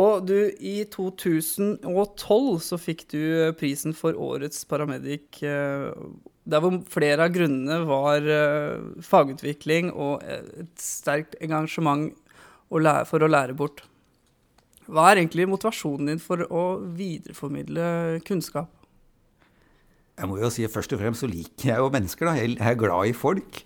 Og 0.00 0.24
du, 0.30 0.36
i 0.64 0.78
2012 0.88 2.48
så 2.64 2.80
fikk 2.80 3.04
du 3.12 3.20
prisen 3.60 3.92
for 3.92 4.16
årets 4.16 4.64
paramedic 4.64 5.42
der 6.48 6.62
hvor 6.64 6.78
flere 6.88 7.26
av 7.26 7.34
grunnene 7.34 7.82
var 7.88 8.24
uh, 8.24 8.88
fagutvikling 9.04 9.92
og 9.92 10.24
et 10.24 10.72
sterkt 10.80 11.36
engasjement 11.44 12.10
for 12.68 13.24
å 13.24 13.30
lære 13.30 13.56
bort. 13.56 13.82
Hva 14.88 15.10
er 15.10 15.20
egentlig 15.20 15.48
motivasjonen 15.48 16.12
din 16.12 16.20
for 16.20 16.44
å 16.48 16.64
videreformidle 16.96 18.20
kunnskap? 18.28 18.70
Jeg 20.18 20.28
må 20.30 20.38
jo 20.40 20.50
si 20.50 20.64
Først 20.68 20.92
og 20.96 21.02
fremst 21.02 21.22
så 21.22 21.28
liker 21.30 21.72
jeg 21.72 21.82
jo 21.82 21.90
mennesker. 21.92 22.26
da. 22.26 22.34
Jeg 22.40 22.56
er 22.58 22.78
glad 22.80 23.10
i 23.10 23.16
folk. 23.16 23.60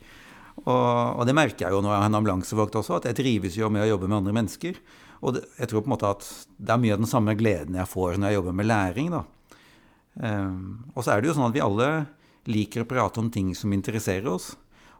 Og, 0.62 1.18
og 1.18 1.22
det 1.26 1.34
merker 1.34 1.66
jeg 1.66 1.74
jo 1.74 1.80
når 1.82 1.94
jeg 1.94 2.02
er 2.02 2.10
en 2.10 2.18
ambulansevakt 2.18 2.76
også, 2.78 2.98
at 2.98 3.06
jeg 3.08 3.18
trives 3.22 3.56
jo 3.56 3.70
med 3.72 3.86
å 3.86 3.92
jobbe 3.94 4.10
med 4.10 4.18
andre 4.20 4.34
mennesker. 4.36 4.80
Og 5.22 5.36
det, 5.36 5.44
jeg 5.58 5.70
tror 5.70 5.84
på 5.84 5.88
en 5.88 5.94
måte 5.94 6.10
at 6.10 6.26
det 6.58 6.74
er 6.74 6.82
mye 6.82 6.96
av 6.96 7.04
den 7.04 7.10
samme 7.10 7.36
gleden 7.38 7.78
jeg 7.78 7.90
får 7.90 8.18
når 8.18 8.28
jeg 8.28 8.38
jobber 8.40 8.58
med 8.58 8.68
læring. 8.68 9.12
da. 9.14 9.22
Um, 10.12 10.82
og 10.92 11.06
så 11.06 11.14
er 11.14 11.22
det 11.22 11.30
jo 11.30 11.36
sånn 11.38 11.48
at 11.48 11.56
vi 11.56 11.64
alle 11.64 11.88
liker 12.50 12.82
å 12.82 12.88
prate 12.88 13.20
om 13.22 13.30
ting 13.32 13.52
som 13.54 13.72
interesserer 13.74 14.28
oss. 14.32 14.52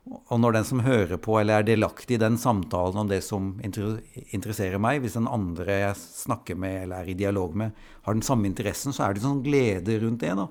Og 0.03 0.39
når 0.43 0.57
den 0.57 0.67
som 0.67 0.83
hører 0.83 1.19
på 1.23 1.37
eller 1.39 1.61
er 1.61 1.67
delaktig 1.67 2.17
i 2.17 2.23
den 2.23 2.35
samtalen 2.41 3.05
om 3.05 3.11
det 3.11 3.21
som 3.23 3.53
interesserer 3.63 4.81
meg, 4.83 4.99
hvis 5.03 5.15
den 5.15 5.31
andre 5.31 5.77
jeg 5.85 6.01
snakker 6.01 6.59
med 6.59 6.81
eller 6.85 7.05
er 7.05 7.13
i 7.13 7.19
dialog 7.19 7.55
med, 7.59 7.77
har 8.03 8.17
den 8.17 8.27
samme 8.27 8.51
interessen, 8.51 8.95
så 8.95 9.07
er 9.07 9.15
det 9.15 9.23
sånn 9.23 9.45
glede 9.45 10.01
rundt 10.03 10.25
det. 10.25 10.35
da. 10.39 10.49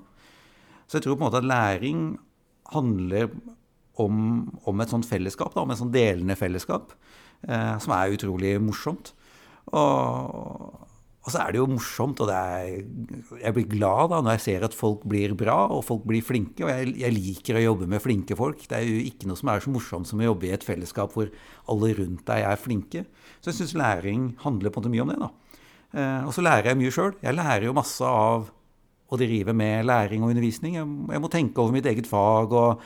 Så 0.88 0.98
jeg 0.98 1.04
tror 1.04 1.18
på 1.18 1.20
en 1.20 1.28
måte 1.28 1.42
at 1.42 1.50
læring 1.50 2.06
handler 2.72 3.28
om, 4.00 4.48
om 4.64 4.80
et 4.80 4.92
sånt 4.92 5.08
fellesskap, 5.08 5.52
da, 5.52 5.66
om 5.66 5.74
et 5.74 5.80
sånt 5.82 5.92
delende 5.92 6.36
fellesskap, 6.38 6.94
eh, 7.44 7.76
som 7.82 7.92
er 7.96 8.16
utrolig 8.16 8.54
morsomt. 8.64 9.12
Og, 9.76 10.88
og, 11.22 11.28
så 11.30 11.38
er 11.38 11.54
det 11.54 11.60
jo 11.60 11.68
morsomt, 11.70 12.18
og 12.24 12.30
er, 12.34 12.80
jeg 13.38 13.54
blir 13.54 13.68
glad 13.70 14.10
da 14.10 14.18
når 14.24 14.36
jeg 14.36 14.44
ser 14.46 14.64
at 14.66 14.74
folk 14.74 15.04
blir 15.06 15.36
bra, 15.38 15.68
og 15.70 15.84
folk 15.86 16.02
blir 16.08 16.24
flinke. 16.26 16.64
Og 16.66 16.72
jeg, 16.72 16.96
jeg, 16.98 17.14
liker 17.14 17.60
å 17.60 17.62
jobbe 17.62 17.86
med 17.90 18.02
flinke 18.02 18.38
folk. 18.38 18.64
Det 18.66 18.80
er 18.80 18.88
jo 18.88 19.04
ikke 19.06 19.28
noe 19.30 19.38
som 19.38 19.52
er 19.52 19.62
så 19.62 19.70
morsomt 19.70 20.10
som 20.10 20.22
å 20.22 20.26
jobbe 20.26 20.48
i 20.48 20.54
et 20.56 20.66
fellesskap 20.66 21.14
hvor 21.14 21.30
alle 21.70 21.92
rundt 22.00 22.26
deg 22.26 22.48
er 22.48 22.58
flinke. 22.58 23.04
Så 23.38 23.52
jeg 23.52 23.60
syns 23.60 23.76
læring 23.78 24.32
handler 24.42 24.74
på 24.74 24.82
en 24.82 24.88
måte 24.88 24.94
mye 24.96 25.06
om 25.06 25.14
det. 25.14 25.20
da. 25.22 25.30
Eh, 25.92 26.26
og 26.26 26.34
så 26.34 26.44
lærer 26.44 26.72
jeg 26.72 26.80
mye 26.82 26.96
sjøl. 26.98 27.14
Jeg 27.22 27.38
lærer 27.38 27.68
jo 27.68 27.78
masse 27.78 28.12
av 28.26 28.50
å 29.12 29.20
drive 29.20 29.54
med 29.54 29.86
læring 29.86 30.24
og 30.24 30.32
undervisning. 30.32 30.78
Jeg, 30.80 30.90
jeg 31.14 31.22
må 31.22 31.30
tenke 31.32 31.62
over 31.62 31.76
mitt 31.76 31.86
eget 31.86 32.08
fag 32.10 32.54
og 32.56 32.82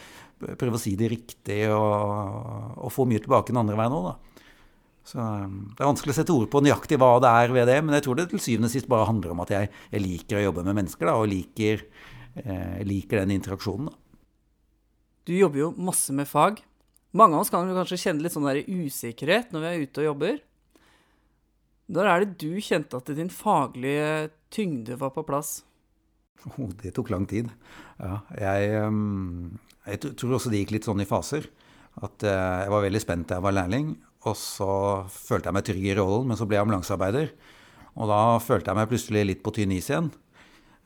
prøve 0.61 0.76
å 0.76 0.83
si 0.83 0.93
det 0.99 1.09
riktig 1.12 1.62
og, 1.73 2.83
og 2.83 2.93
få 2.93 3.07
mye 3.09 3.23
tilbake 3.23 3.55
den 3.55 3.62
andre 3.62 3.78
veien 3.78 3.97
òg, 3.97 4.11
da. 4.11 4.36
Så 5.07 5.23
um, 5.23 5.59
Det 5.77 5.85
er 5.85 5.91
vanskelig 5.91 6.15
å 6.15 6.19
sette 6.19 6.35
ord 6.35 6.49
på 6.51 6.63
nøyaktig 6.65 6.99
hva 6.99 7.13
det 7.23 7.31
er 7.31 7.53
ved 7.55 7.69
det, 7.71 7.77
men 7.85 7.95
jeg 7.95 8.07
tror 8.07 8.19
det 8.19 8.27
til 8.33 8.43
syvende 8.43 8.71
og 8.71 8.75
sist 8.75 8.89
bare 8.91 9.07
handler 9.07 9.37
om 9.37 9.43
at 9.45 9.53
jeg, 9.55 9.71
jeg 9.93 10.03
liker 10.03 10.41
å 10.41 10.47
jobbe 10.49 10.65
med 10.67 10.79
mennesker 10.81 11.07
da, 11.07 11.15
og 11.21 11.31
liker, 11.31 11.85
eh, 12.43 12.81
liker 12.87 13.23
den 13.23 13.37
interaksjonen. 13.37 13.93
Da. 13.93 14.01
Du 15.27 15.35
jobber 15.35 15.63
jo 15.63 15.71
masse 15.79 16.15
med 16.15 16.27
fag. 16.31 16.59
Mange 17.17 17.39
av 17.39 17.45
oss 17.45 17.53
kan 17.55 17.71
kanskje 17.71 18.01
kjenne 18.03 18.27
litt 18.27 18.35
sånn 18.35 18.49
der 18.49 18.67
usikkerhet 18.67 19.55
når 19.55 19.63
vi 19.63 19.71
er 19.71 19.87
ute 19.87 20.03
og 20.03 20.09
jobber. 20.11 20.41
Når 21.97 22.11
er 22.11 22.25
det 22.25 22.41
du 22.43 22.59
kjente 22.63 22.99
at 22.99 23.15
din 23.15 23.31
faglige 23.31 24.33
tyngde 24.55 24.99
var 24.99 25.13
på 25.15 25.23
plass? 25.27 25.61
Oh, 26.57 26.71
det 26.83 26.93
tok 26.99 27.11
lang 27.15 27.27
tid. 27.31 27.51
Ja, 28.03 28.21
jeg, 28.39 28.83
um, 28.87 29.55
jeg, 29.87 30.03
tror 30.19 30.37
også 30.37 30.51
det 30.53 30.65
gikk 30.65 30.77
litt 30.77 30.89
sånn 30.89 31.03
i 31.03 31.09
faser. 31.09 31.47
At 32.03 32.27
uh, 32.27 32.67
jeg 32.67 32.75
var 32.75 32.85
veldig 32.85 33.03
spent 33.03 33.31
da 33.31 33.39
jeg 33.39 33.47
var 33.47 33.55
lærling, 33.57 33.95
og 34.26 34.35
så 34.38 34.71
følte 35.12 35.50
jeg 35.50 35.56
meg 35.56 35.66
trygg 35.68 35.85
i 35.87 35.97
rollen, 35.99 36.30
men 36.30 36.38
så 36.38 36.47
ble 36.49 36.59
jeg 36.59 36.66
ambulansearbeider. 36.66 37.33
Og 37.97 38.11
da 38.11 38.21
følte 38.42 38.73
jeg 38.73 38.78
meg 38.78 38.90
plutselig 38.90 39.25
litt 39.25 39.45
på 39.45 39.52
tynn 39.56 39.75
is 39.76 39.88
igjen. 39.90 40.11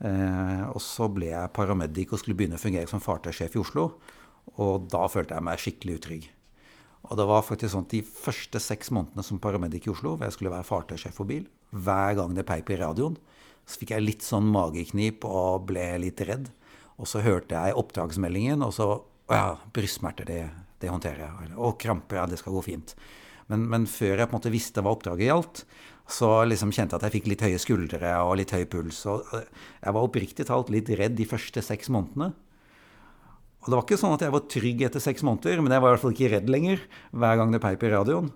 Eh, 0.01 0.63
og 0.71 0.79
så 0.81 1.09
ble 1.13 1.31
jeg 1.31 1.53
paramedic 1.55 2.13
og 2.13 2.21
skulle 2.21 2.37
begynne 2.37 2.57
å 2.57 2.61
fungere 2.61 2.89
som 2.89 3.03
fartøysjef 3.03 3.57
i 3.57 3.61
Oslo. 3.61 3.87
Og 4.61 4.87
da 4.91 5.03
følte 5.11 5.35
jeg 5.37 5.45
meg 5.45 5.61
skikkelig 5.61 5.97
utrygg. 5.99 6.29
Og 7.09 7.17
det 7.17 7.27
var 7.27 7.45
faktisk 7.45 7.73
sånn 7.73 7.85
at 7.87 7.93
de 7.95 8.01
første 8.05 8.61
seks 8.61 8.91
månedene 8.93 9.25
som 9.25 9.41
paramedic 9.41 9.87
i 9.87 9.93
Oslo, 9.93 10.15
hvor 10.15 10.27
jeg 10.27 10.37
skulle 10.37 10.53
være 10.53 10.67
fartøysjef 10.67 11.17
for 11.17 11.29
bil, 11.29 11.47
hver 11.71 12.17
gang 12.19 12.35
det 12.37 12.45
peip 12.47 12.69
i 12.71 12.79
radioen, 12.81 13.17
så 13.65 13.81
fikk 13.81 13.93
jeg 13.95 14.05
litt 14.05 14.25
sånn 14.25 14.49
mageknip 14.51 15.25
og 15.27 15.67
ble 15.69 15.85
litt 16.03 16.21
redd. 16.27 16.49
Og 17.01 17.09
så 17.09 17.23
hørte 17.25 17.57
jeg 17.57 17.77
oppdragsmeldingen, 17.79 18.65
og 18.65 18.75
så 18.77 18.91
Å 19.31 19.35
ja, 19.37 19.51
brystsmerter, 19.71 20.27
det, 20.27 20.41
det 20.83 20.89
håndterer 20.91 21.21
jeg. 21.23 21.51
Og 21.55 21.77
kramper, 21.79 22.17
ja, 22.19 22.25
det 22.27 22.35
skal 22.41 22.51
gå 22.51 22.63
fint. 22.65 22.89
Men, 23.49 23.65
men, 23.71 23.87
før 23.89 24.21
jeg 24.21 24.27
på 24.27 24.35
en 24.35 24.39
måte 24.39 24.53
visste 24.53 24.83
hva 24.83 24.93
oppdraget 24.93 25.29
gjaldt, 25.29 25.63
så 26.11 26.29
liksom 26.45 26.73
kjente 26.75 26.95
jeg 26.95 26.99
at 26.99 27.07
jeg 27.07 27.15
fikk 27.17 27.31
litt 27.31 27.43
høye 27.45 27.59
skuldre 27.61 28.13
og 28.25 28.37
litt 28.39 28.53
høy 28.53 28.65
puls. 28.69 29.01
Og 29.09 29.25
jeg 29.33 29.95
var 29.95 30.01
oppriktig 30.01 30.47
talt 30.49 30.71
litt 30.73 30.91
redd 30.99 31.15
de 31.17 31.27
første 31.29 31.63
seks 31.63 31.91
månedene. 31.93 32.33
Og 33.61 33.69
det 33.69 33.77
var 33.77 33.85
ikke 33.85 33.99
sånn 34.01 34.15
at 34.15 34.23
jeg 34.25 34.33
var 34.33 34.47
trygg 34.49 34.79
etter 34.87 35.03
seks 35.03 35.23
måneder, 35.25 35.61
men 35.61 35.73
jeg 35.73 35.83
var 35.83 35.91
i 35.91 35.95
hvert 35.95 36.03
fall 36.03 36.15
ikke 36.15 36.31
redd 36.33 36.47
lenger 36.49 36.81
hver 37.13 37.35
gang 37.37 37.51
det 37.53 37.61
peip 37.61 37.83
i 37.85 37.91
radioen. 37.93 38.31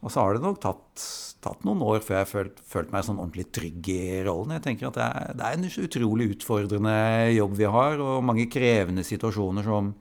Og 0.00 0.12
så 0.12 0.22
har 0.22 0.36
det 0.36 0.40
nok 0.40 0.60
tatt, 0.62 1.02
tatt 1.44 1.66
noen 1.68 1.82
år 1.84 2.00
før 2.04 2.22
jeg 2.22 2.30
følte 2.30 2.64
følt 2.72 2.92
meg 2.94 3.04
sånn 3.04 3.20
ordentlig 3.20 3.50
trygg 3.52 3.90
i 3.92 4.04
rollen. 4.24 4.54
Jeg 4.56 4.64
tenker 4.64 4.88
at 4.88 4.96
det 4.96 5.08
er, 5.08 5.34
det 5.36 5.48
er 5.48 5.58
en 5.58 5.84
utrolig 5.84 6.30
utfordrende 6.36 6.94
jobb 7.34 7.58
vi 7.58 7.68
har, 7.76 8.00
og 8.00 8.24
mange 8.24 8.48
krevende 8.52 9.04
situasjoner 9.04 9.68
som 9.68 9.92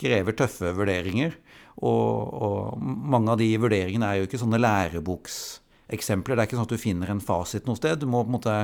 krever 0.00 0.36
tøffe 0.38 0.72
vurderinger. 0.78 1.36
Og, 1.78 2.34
og, 2.42 2.82
mange 2.82 3.32
av 3.32 3.40
de 3.40 3.48
vurderingene 3.60 4.08
er 4.08 4.20
jo 4.20 4.28
ikke 4.28 4.40
sånne 4.42 4.60
lærebokseksempler. 4.60 6.36
Det 6.36 6.42
er 6.42 6.50
ikke 6.50 6.58
sånn 6.58 6.68
at 6.68 6.74
du 6.74 6.82
finner 6.82 7.12
en 7.12 7.22
fasit 7.24 7.68
noe 7.68 7.78
sted. 7.78 8.02
Du 8.02 8.08
må 8.10 8.24
på 8.24 8.32
en 8.32 8.36
måte 8.36 8.56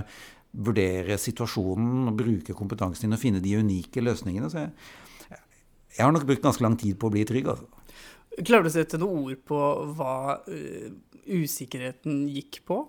vurdere 0.57 1.19
situasjonen 1.21 2.11
og 2.11 2.19
bruke 2.19 2.57
kompetansen 2.57 3.07
din 3.07 3.17
og 3.17 3.23
finne 3.23 3.43
de 3.45 3.57
unike 3.61 4.05
løsningene. 4.05 4.51
Så 4.53 4.65
jeg, 4.65 5.41
jeg 5.97 6.05
har 6.05 6.13
nok 6.15 6.29
brukt 6.29 6.45
ganske 6.45 6.65
lang 6.65 6.77
tid 6.81 6.99
på 7.01 7.09
å 7.09 7.15
bli 7.15 7.25
trygg. 7.29 7.49
altså. 7.53 7.69
Klarer 8.37 8.67
du 8.67 8.71
å 8.73 8.77
sette 8.77 9.01
noen 9.01 9.31
ord 9.31 9.43
på 9.49 9.63
hva 9.97 10.17
uh, 10.45 10.89
usikkerheten 11.27 12.27
gikk 12.33 12.61
på? 12.69 12.83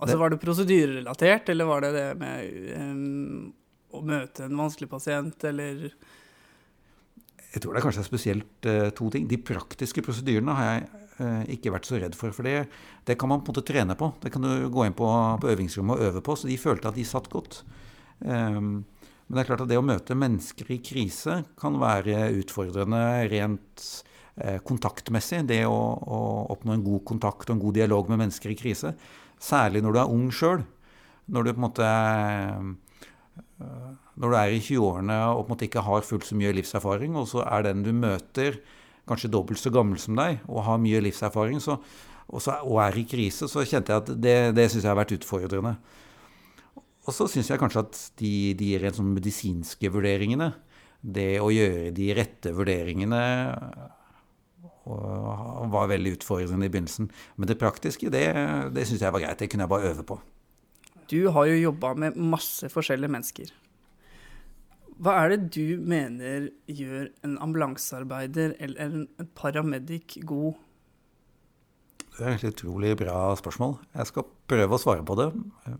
Altså, 0.00 0.14
det, 0.14 0.20
Var 0.22 0.32
det 0.32 0.40
prosedyrerelatert, 0.40 1.50
eller 1.52 1.68
var 1.68 1.84
det 1.84 1.90
det 1.92 2.06
med 2.16 2.70
um, 2.80 3.50
å 3.92 4.00
møte 4.06 4.46
en 4.46 4.56
vanskelig 4.56 4.88
pasient, 4.88 5.44
eller 5.44 5.90
jeg 7.50 7.62
tror 7.62 7.74
det 7.74 7.80
er 7.80 7.86
kanskje 7.88 8.06
spesielt 8.06 8.68
uh, 8.70 8.88
to 8.94 9.08
ting. 9.10 9.26
De 9.30 9.38
praktiske 9.42 10.02
prosedyrene 10.06 10.54
har 10.54 10.68
jeg 10.68 10.84
uh, 11.18 11.42
ikke 11.56 11.72
vært 11.74 11.88
så 11.88 11.98
redd 11.98 12.14
for. 12.18 12.34
For 12.36 12.46
det, 12.46 12.68
det, 13.08 13.16
kan 13.18 13.30
man 13.32 13.42
på 13.42 13.50
en 13.50 13.56
måte 13.56 13.66
trene 13.66 13.96
på. 13.98 14.12
Det 14.22 14.30
kan 14.30 14.46
du 14.46 14.68
gå 14.70 14.86
inn 14.86 14.94
på, 14.96 15.08
på 15.42 15.50
øvingsrommet 15.50 15.98
og 15.98 16.10
øve 16.10 16.22
på. 16.26 16.36
Så 16.38 16.50
de 16.50 16.58
følte 16.60 16.92
at 16.92 16.98
de 16.98 17.06
satt 17.06 17.26
godt. 17.32 17.62
Um, 18.22 18.84
men 19.26 19.34
det 19.34 19.42
er 19.42 19.48
klart 19.50 19.64
at 19.64 19.70
det 19.70 19.80
å 19.80 19.86
møte 19.86 20.18
mennesker 20.18 20.70
i 20.74 20.78
krise 20.82 21.40
kan 21.58 21.78
være 21.82 22.28
utfordrende 22.38 23.02
rent 23.32 23.86
uh, 24.44 24.58
kontaktmessig. 24.66 25.42
Det 25.50 25.64
å, 25.66 25.80
å, 26.06 26.20
oppnå 26.54 26.76
en 26.76 26.86
god 26.86 27.02
kontakt 27.10 27.50
og 27.50 27.56
en 27.56 27.64
god 27.64 27.80
dialog 27.80 28.12
med 28.12 28.22
mennesker 28.26 28.54
i 28.54 28.58
krise. 28.58 28.94
Særlig 29.42 29.82
når 29.82 29.96
du 29.96 30.00
er 30.04 30.14
ung 30.14 30.30
sjøl. 30.34 30.62
Når 31.30 31.46
du 31.46 31.50
på 31.50 31.58
en 31.58 31.66
måte 31.66 31.90
når 34.20 34.32
du 34.32 34.36
er 34.36 34.52
i 34.52 34.60
20-årene 34.60 35.16
og 35.32 35.42
på 35.42 35.46
en 35.46 35.54
måte 35.54 35.66
ikke 35.66 35.84
har 35.86 36.04
fullt 36.04 36.28
så 36.28 36.36
mye 36.36 36.52
livserfaring, 36.58 37.16
og 37.16 37.28
så 37.30 37.44
er 37.46 37.64
den 37.66 37.84
du 37.86 37.90
møter, 37.96 38.60
kanskje 39.08 39.32
dobbelt 39.32 39.60
så 39.60 39.72
gammel 39.74 39.98
som 40.00 40.18
deg 40.18 40.42
og 40.46 40.64
har 40.66 40.80
mye 40.82 41.00
livserfaring, 41.06 41.62
så, 41.64 41.78
og, 42.28 42.42
så, 42.42 42.58
og, 42.66 42.76
er 42.84 43.00
i 43.00 43.06
krise, 43.08 43.48
så 43.50 43.64
kjente 43.64 43.94
jeg 43.94 44.04
at 44.04 44.10
det, 44.20 44.36
det 44.58 44.68
syns 44.68 44.84
jeg 44.84 44.92
har 44.92 45.00
vært 45.00 45.16
utfordrende. 45.16 45.76
Og 47.08 47.16
så 47.16 47.26
syns 47.32 47.48
jeg 47.50 47.60
kanskje 47.62 47.82
at 47.86 48.02
de, 48.20 48.32
de 48.58 48.74
rent 48.82 48.98
sånn 49.00 49.14
medisinske 49.16 49.90
vurderingene, 49.90 50.52
det 51.00 51.40
å 51.40 51.48
gjøre 51.48 51.94
de 51.96 52.10
rette 52.12 52.52
vurderingene 52.52 53.22
var 54.84 55.88
veldig 55.88 56.12
utfordrende 56.18 56.68
i 56.68 56.72
begynnelsen. 56.72 57.08
Men 57.40 57.48
det 57.48 57.56
praktiske, 57.60 58.12
det, 58.12 58.26
det 58.74 58.84
syns 58.88 59.04
jeg 59.04 59.14
var 59.14 59.24
greit. 59.24 59.40
Det 59.40 59.48
kunne 59.48 59.64
jeg 59.64 59.72
bare 59.72 59.92
øve 59.94 60.04
på. 60.06 60.18
Du 61.10 61.30
har 61.34 61.48
jo 61.48 61.56
jobba 61.58 61.94
med 61.98 62.20
masse 62.20 62.68
forskjellige 62.70 63.10
mennesker. 63.10 63.52
Hva 65.00 65.14
er 65.22 65.32
det 65.32 65.54
du 65.56 65.80
mener 65.80 66.50
gjør 66.68 67.06
en 67.24 67.38
ambulansearbeider 67.40 68.52
eller 68.60 68.82
en 68.84 69.30
paramedic 69.38 70.18
god? 70.28 70.58
Det 72.18 72.26
er 72.26 72.34
et 72.36 72.44
utrolig 72.50 72.90
bra 73.00 73.30
spørsmål. 73.38 73.78
Jeg 73.96 74.10
skal 74.10 74.26
prøve 74.50 74.76
å 74.76 74.82
svare 74.82 75.04
på 75.08 75.16
det. 75.16 75.30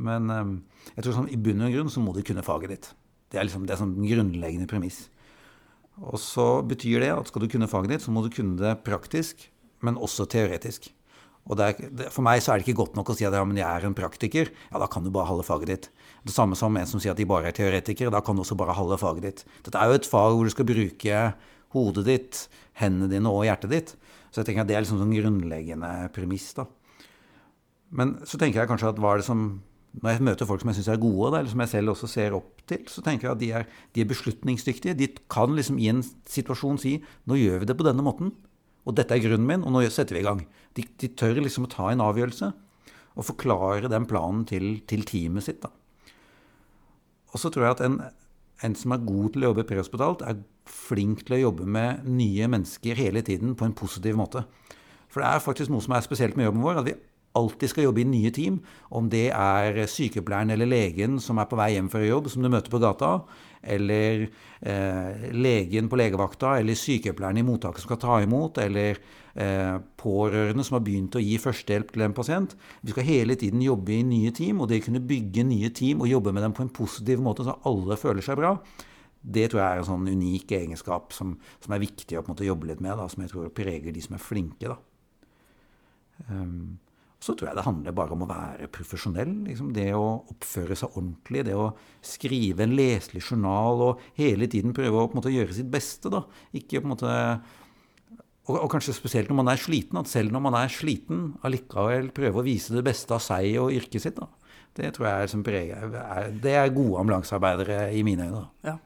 Men 0.01 0.33
ehm, 0.33 0.55
jeg 0.95 1.05
tror 1.05 1.19
sånn, 1.19 1.29
i 1.29 1.37
bunn 1.37 1.67
og 1.67 1.75
grunn 1.75 1.93
så 1.93 2.01
må 2.01 2.15
du 2.17 2.23
kunne 2.25 2.45
faget 2.47 2.73
ditt. 2.73 2.89
Det 3.29 3.43
er 3.43 3.45
liksom 3.45 3.67
det 3.69 3.75
er 3.75 3.83
sånn 3.83 3.99
grunnleggende 4.01 4.71
premiss. 4.71 5.03
Og 6.01 6.17
så 6.23 6.47
betyr 6.65 7.05
det 7.05 7.13
at 7.13 7.29
skal 7.29 7.45
du 7.45 7.51
kunne 7.53 7.69
faget 7.69 7.93
ditt, 7.93 8.07
så 8.07 8.15
må 8.15 8.25
du 8.25 8.33
kunne 8.33 8.57
det 8.57 8.79
praktisk, 8.87 9.51
men 9.85 10.01
også 10.01 10.25
teoretisk. 10.33 10.89
Og 11.51 11.59
er, 11.65 11.75
For 12.15 12.23
meg 12.23 12.43
så 12.45 12.53
er 12.53 12.61
det 12.61 12.69
ikke 12.69 12.79
godt 12.85 12.99
nok 12.99 13.11
å 13.11 13.17
si 13.19 13.27
at 13.27 13.35
ja, 13.35 13.43
men 13.47 13.59
jeg 13.59 13.67
er 13.67 13.87
en 13.89 13.97
praktiker. 13.97 14.53
Ja, 14.71 14.79
da 14.79 14.87
kan 14.91 15.03
du 15.03 15.11
bare 15.15 15.29
halve 15.31 15.47
faget 15.47 15.73
ditt. 15.73 15.89
Det 16.23 16.35
samme 16.35 16.59
som 16.59 16.77
en 16.79 16.87
som 16.87 17.03
sier 17.03 17.15
at 17.15 17.19
de 17.19 17.27
bare 17.29 17.51
er 17.51 17.57
teoretikere. 17.57 18.13
Da 18.15 18.23
kan 18.23 18.39
du 18.39 18.45
også 18.45 18.59
bare 18.59 18.77
halve 18.79 19.01
faget 19.01 19.27
ditt. 19.27 19.47
Dette 19.67 19.81
er 19.81 19.91
jo 19.91 19.99
et 19.99 20.07
fag 20.09 20.37
hvor 20.37 20.47
du 20.47 20.55
skal 20.55 20.69
bruke 20.69 21.25
hodet 21.75 22.07
ditt, 22.07 22.45
hendene 22.79 23.11
dine 23.11 23.33
og 23.33 23.47
hjertet 23.49 23.75
ditt. 23.75 23.97
Så 24.31 24.41
jeg 24.41 24.51
tenker 24.51 24.63
at 24.63 24.71
det 24.71 24.77
er 24.79 24.85
liksom 24.85 25.01
sånn 25.01 25.17
grunnleggende 25.17 25.91
premiss. 26.15 26.53
da. 26.55 26.69
Men 27.91 28.21
så 28.23 28.39
tenker 28.39 28.63
jeg 28.63 28.71
kanskje 28.71 28.93
at 28.93 29.03
hva 29.03 29.17
er 29.17 29.23
det 29.23 29.27
som 29.27 29.43
Når 29.91 30.13
jeg 30.13 30.23
møter 30.23 30.47
folk 30.47 30.61
som 30.63 30.69
jeg 30.71 30.77
syns 30.79 30.89
er 30.93 31.01
gode, 31.03 31.33
eller 31.35 31.51
som 31.51 31.61
jeg 31.65 31.71
selv 31.73 31.91
også 31.91 32.07
ser 32.07 32.35
opp 32.37 32.61
til, 32.71 32.85
så 32.87 33.03
tenker 33.03 33.27
jeg 33.27 33.33
at 33.33 33.41
de 33.41 33.49
er, 33.59 33.65
de 33.91 34.05
er 34.05 34.07
beslutningsdyktige. 34.07 34.95
De 34.95 35.09
kan 35.27 35.51
liksom 35.51 35.81
i 35.83 35.89
en 35.91 36.05
situasjon 36.31 36.79
si 36.79 36.93
nå 37.27 37.35
gjør 37.35 37.59
vi 37.59 37.67
det 37.67 37.75
på 37.75 37.87
denne 37.89 38.05
måten. 38.07 38.31
Og 38.91 38.97
dette 38.99 39.15
er 39.15 39.23
grunnen 39.23 39.47
min, 39.47 39.63
og 39.63 39.75
nå 39.75 39.85
setter 39.87 40.19
vi 40.19 40.25
i 40.25 40.27
gang. 40.27 40.43
De, 40.75 40.85
de 40.99 41.11
tør 41.15 41.39
liksom 41.39 41.69
å 41.69 41.71
ta 41.71 41.91
en 41.93 42.03
avgjørelse 42.03 42.51
og 43.19 43.27
forklare 43.27 43.91
den 43.91 44.07
planen 44.11 44.43
til, 44.49 44.81
til 44.91 45.05
teamet 45.07 45.47
sitt. 45.47 45.63
da. 45.63 45.71
Og 47.31 47.43
så 47.43 47.51
tror 47.53 47.67
jeg 47.67 47.77
at 47.77 47.85
en, 47.87 48.01
en, 48.67 48.77
som 48.79 48.95
er 48.95 49.05
god 49.07 49.35
til 49.35 49.45
å 49.45 49.51
jobbe 49.51 49.67
prehospitalt, 49.69 50.25
er 50.27 50.41
flink 50.71 51.25
til 51.27 51.37
å 51.37 51.43
jobbe 51.45 51.67
med 51.67 52.07
nye 52.07 52.49
mennesker 52.51 52.99
hele 52.99 53.23
tiden 53.27 53.55
på 53.59 53.67
en 53.67 53.77
positiv 53.77 54.19
måte. 54.19 54.45
For 55.11 55.23
det 55.23 55.31
er 55.31 55.43
faktisk 55.43 55.73
noe 55.73 55.83
som 55.85 55.95
er 55.97 56.07
spesielt 56.07 56.39
med 56.39 56.47
jobben 56.49 56.65
vår, 56.65 56.81
at 56.81 56.91
vi 56.91 56.97
alltid 57.39 57.71
skal 57.71 57.87
jobbe 57.87 58.03
i 58.03 58.09
nye 58.09 58.33
team. 58.35 58.59
Om 58.91 59.09
det 59.13 59.29
er 59.31 59.85
sykepleieren 59.91 60.51
eller 60.55 60.69
legen 60.69 61.21
som 61.23 61.39
er 61.39 61.49
på 61.51 61.59
vei 61.61 61.73
hjem 61.77 61.91
fra 61.93 62.03
jobb, 62.03 62.31
som 62.33 62.43
du 62.43 62.51
møter 62.51 62.73
på 62.73 62.81
gata, 62.83 63.13
eller 63.61 64.27
eh, 64.27 65.31
legen 65.37 65.91
på 65.91 65.99
legevakta, 66.01 66.57
eller 66.59 66.79
sykepleieren 66.79 67.41
i 67.41 67.47
mottaket 67.47 67.83
som 67.83 67.91
skal 67.91 68.03
ta 68.03 68.19
imot, 68.25 68.59
eller 68.63 68.99
eh, 69.35 69.77
pårørende 70.01 70.67
som 70.67 70.79
har 70.79 70.85
begynt 70.87 71.19
å 71.19 71.23
gi 71.23 71.39
førstehjelp 71.43 71.95
til 71.95 72.07
en 72.07 72.17
pasient. 72.17 72.57
Vi 72.83 72.95
skal 72.95 73.09
hele 73.09 73.39
tiden 73.41 73.63
jobbe 73.65 73.95
i 73.95 74.03
nye 74.07 74.35
team, 74.37 74.63
og 74.63 74.71
det 74.71 74.83
å 74.83 74.89
kunne 74.89 75.05
bygge 75.05 75.47
nye 75.47 75.73
team 75.77 76.03
og 76.03 76.11
jobbe 76.11 76.35
med 76.35 76.47
dem 76.47 76.57
på 76.57 76.67
en 76.67 76.75
positiv 76.75 77.23
måte 77.23 77.47
så 77.47 77.59
alle 77.69 77.99
føler 78.01 78.25
seg 78.27 78.41
bra, 78.43 78.57
Det 79.21 79.51
tror 79.51 79.61
jeg 79.61 79.69
er 79.69 79.79
en 79.83 79.85
sånn 79.85 80.07
unik 80.09 80.53
egenskap 80.57 81.13
som, 81.13 81.35
som 81.61 81.75
er 81.77 81.83
viktig 81.83 82.17
å 82.17 82.23
måte 82.25 82.47
jobbe 82.47 82.71
litt 82.71 82.79
med, 82.81 82.97
da, 82.97 83.05
som 83.05 83.21
jeg 83.21 83.29
tror 83.29 83.51
preger 83.53 83.93
de 83.93 84.01
som 84.01 84.15
er 84.17 84.23
flinke. 84.25 84.65
da. 84.65 84.79
Um, 86.31 86.79
så 87.21 87.35
tror 87.37 87.51
jeg 87.51 87.59
det 87.59 87.67
handler 87.67 87.97
bare 87.97 88.17
om 88.17 88.25
å 88.25 88.29
være 88.31 88.69
profesjonell. 88.73 89.33
Liksom 89.45 89.75
det 89.77 89.91
å 89.93 90.23
oppføre 90.33 90.77
seg 90.79 90.95
ordentlig, 90.97 91.45
det 91.51 91.57
å 91.59 91.71
skrive 92.05 92.65
en 92.65 92.77
leselig 92.79 93.27
journal 93.27 93.85
og 93.91 94.05
hele 94.17 94.49
tiden 94.51 94.73
prøve 94.77 95.03
å 95.03 95.11
måte 95.13 95.33
gjøre 95.33 95.57
sitt 95.57 95.69
beste. 95.73 96.13
da. 96.13 96.25
Ikke 96.57 96.81
på 96.81 96.89
en 96.89 96.95
måte 96.95 97.17
og, 98.51 98.57
og, 98.57 98.69
kanskje 98.73 98.97
spesielt 98.97 99.31
når 99.31 99.39
man 99.43 99.53
er 99.53 99.61
sliten, 99.63 100.01
at 100.01 100.11
selv 100.11 100.33
når 100.35 100.43
man 100.49 100.57
er 100.59 100.73
sliten, 100.73 101.35
allikevel 101.47 102.09
prøve 102.17 102.41
å 102.41 102.47
vise 102.47 102.75
det 102.75 102.83
beste 102.87 103.15
av 103.15 103.23
seg 103.23 103.53
og 103.61 103.75
yrket 103.77 104.07
sitt. 104.07 104.19
da. 104.19 104.27
Det 104.75 104.95
tror 104.97 105.11
jeg 105.11 105.27
er, 105.27 105.31
som 105.31 105.45
preger, 105.47 105.99
er, 106.01 106.31
det 106.43 106.55
er 106.57 106.73
gode 106.75 107.03
ambulansearbeidere 107.03 107.91
i 107.95 108.03
mine 108.07 108.31
øyne. 108.31 108.47
Ja. 108.67 108.79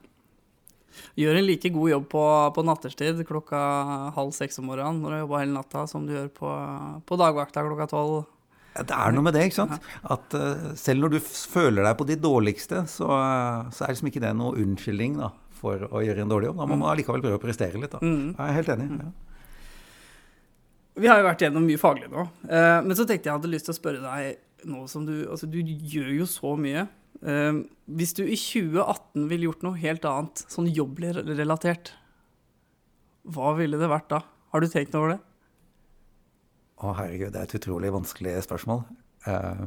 Gjør 1.18 1.40
en 1.40 1.46
like 1.46 1.70
god 1.74 1.90
jobb 1.90 2.06
på, 2.12 2.22
på 2.56 2.64
natterstid 2.66 3.24
klokka 3.28 3.58
halv 4.16 4.34
seks 4.36 4.60
om 4.62 4.70
morgenen 4.70 5.02
når 5.02 5.10
du 5.10 5.16
har 5.16 5.24
jobba 5.24 5.42
hele 5.42 5.56
natta, 5.56 5.84
som 5.90 6.06
du 6.06 6.14
gjør 6.14 6.30
på, 6.36 6.54
på 7.06 7.18
dagvakta 7.20 7.66
klokka 7.66 7.88
tolv. 7.92 8.22
Ja, 8.74 8.82
det 8.82 8.94
er 8.98 9.14
noe 9.14 9.22
med 9.22 9.36
det, 9.36 9.44
ikke 9.46 9.60
sant. 9.60 9.90
At 10.10 10.34
uh, 10.34 10.72
selv 10.78 11.04
når 11.04 11.14
du 11.14 11.20
føler 11.22 11.86
deg 11.86 11.94
på 11.98 12.06
ditt 12.08 12.22
dårligste, 12.22 12.82
så, 12.90 13.06
så 13.70 13.84
er 13.86 13.92
liksom 13.94 14.10
ikke 14.10 14.22
det 14.24 14.32
noe 14.34 14.56
unnskyldning 14.58 15.20
da, 15.20 15.30
for 15.60 15.86
å 15.86 16.02
gjøre 16.02 16.24
en 16.24 16.32
dårlig 16.32 16.50
jobb. 16.50 16.58
Da 16.58 16.66
må 16.66 16.78
man 16.80 16.90
allikevel 16.90 17.22
prøve 17.22 17.38
å 17.38 17.44
prestere 17.44 17.78
litt. 17.78 17.94
Da. 17.94 18.02
Mm. 18.02 18.32
Jeg 18.32 18.42
er 18.48 18.58
helt 18.58 18.72
enig. 18.74 18.88
Ja. 18.98 19.12
Vi 21.04 21.10
har 21.10 21.22
jo 21.22 21.26
vært 21.26 21.46
gjennom 21.46 21.64
mye 21.66 21.78
faglig 21.78 22.10
nå, 22.10 22.26
uh, 22.50 22.80
men 22.86 22.98
så 22.98 23.06
tenkte 23.06 23.30
jeg 23.30 23.38
hadde 23.38 23.52
lyst 23.54 23.70
til 23.70 23.74
å 23.74 23.78
spørre 23.78 24.02
deg 24.02 24.68
nå 24.70 24.86
som 24.88 25.04
du 25.04 25.14
Altså, 25.28 25.46
du 25.50 25.58
gjør 25.60 26.12
jo 26.18 26.26
så 26.30 26.54
mye. 26.58 26.86
Uh, 27.24 27.64
hvis 27.96 28.12
du 28.16 28.24
i 28.24 28.36
2018 28.36 29.28
ville 29.30 29.48
gjort 29.48 29.64
noe 29.64 29.80
helt 29.80 30.04
annet, 30.08 30.44
sånn 30.52 30.68
jobbrelatert, 30.68 31.94
hva 33.32 33.54
ville 33.56 33.80
det 33.80 33.88
vært 33.88 34.10
da? 34.12 34.20
Har 34.52 34.60
du 34.60 34.68
tenkt 34.68 34.96
over 34.98 35.14
det? 35.14 35.22
Å, 36.84 36.92
herregud, 36.98 37.32
det 37.32 37.40
er 37.40 37.48
et 37.48 37.56
utrolig 37.56 37.92
vanskelig 37.94 38.36
spørsmål. 38.44 38.84
Uh, 39.24 39.64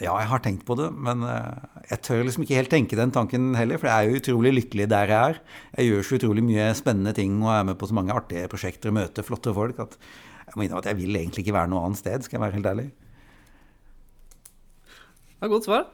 ja, 0.00 0.14
jeg 0.16 0.28
har 0.30 0.40
tenkt 0.40 0.64
på 0.64 0.76
det, 0.80 0.86
men 0.96 1.26
uh, 1.28 1.82
jeg 1.90 2.00
tør 2.06 2.22
liksom 2.24 2.46
ikke 2.46 2.56
helt 2.56 2.72
tenke 2.72 2.96
den 2.96 3.12
tanken 3.12 3.50
heller. 3.58 3.80
For 3.80 3.90
jeg 3.90 3.96
er 3.96 4.08
jo 4.08 4.22
utrolig 4.22 4.54
lykkelig 4.54 4.86
der 4.88 5.12
jeg 5.12 5.34
er. 5.34 5.42
Jeg 5.76 5.90
gjør 5.90 6.06
så 6.08 6.20
utrolig 6.20 6.44
mye 6.46 6.70
spennende 6.78 7.12
ting 7.16 7.36
og 7.42 7.52
er 7.52 7.66
med 7.68 7.76
på 7.80 7.90
så 7.90 7.98
mange 7.98 8.16
artige 8.16 8.48
prosjekter 8.52 8.92
og 8.92 8.96
møter 9.02 9.26
flotte 9.26 9.52
folk 9.56 9.82
at 9.84 9.98
jeg 10.44 10.56
må 10.56 10.64
innrømme 10.64 10.84
at 10.84 10.88
jeg 10.92 11.00
vil 11.00 11.18
egentlig 11.18 11.44
ikke 11.44 11.56
være 11.56 11.70
noe 11.72 11.84
annet 11.84 12.00
sted, 12.00 12.24
skal 12.24 12.38
jeg 12.38 12.44
være 12.44 12.56
helt 12.58 12.70
ærlig. 12.70 12.88
Det 15.34 15.48
er 15.48 15.52
godt 15.52 15.68
svar. 15.68 15.86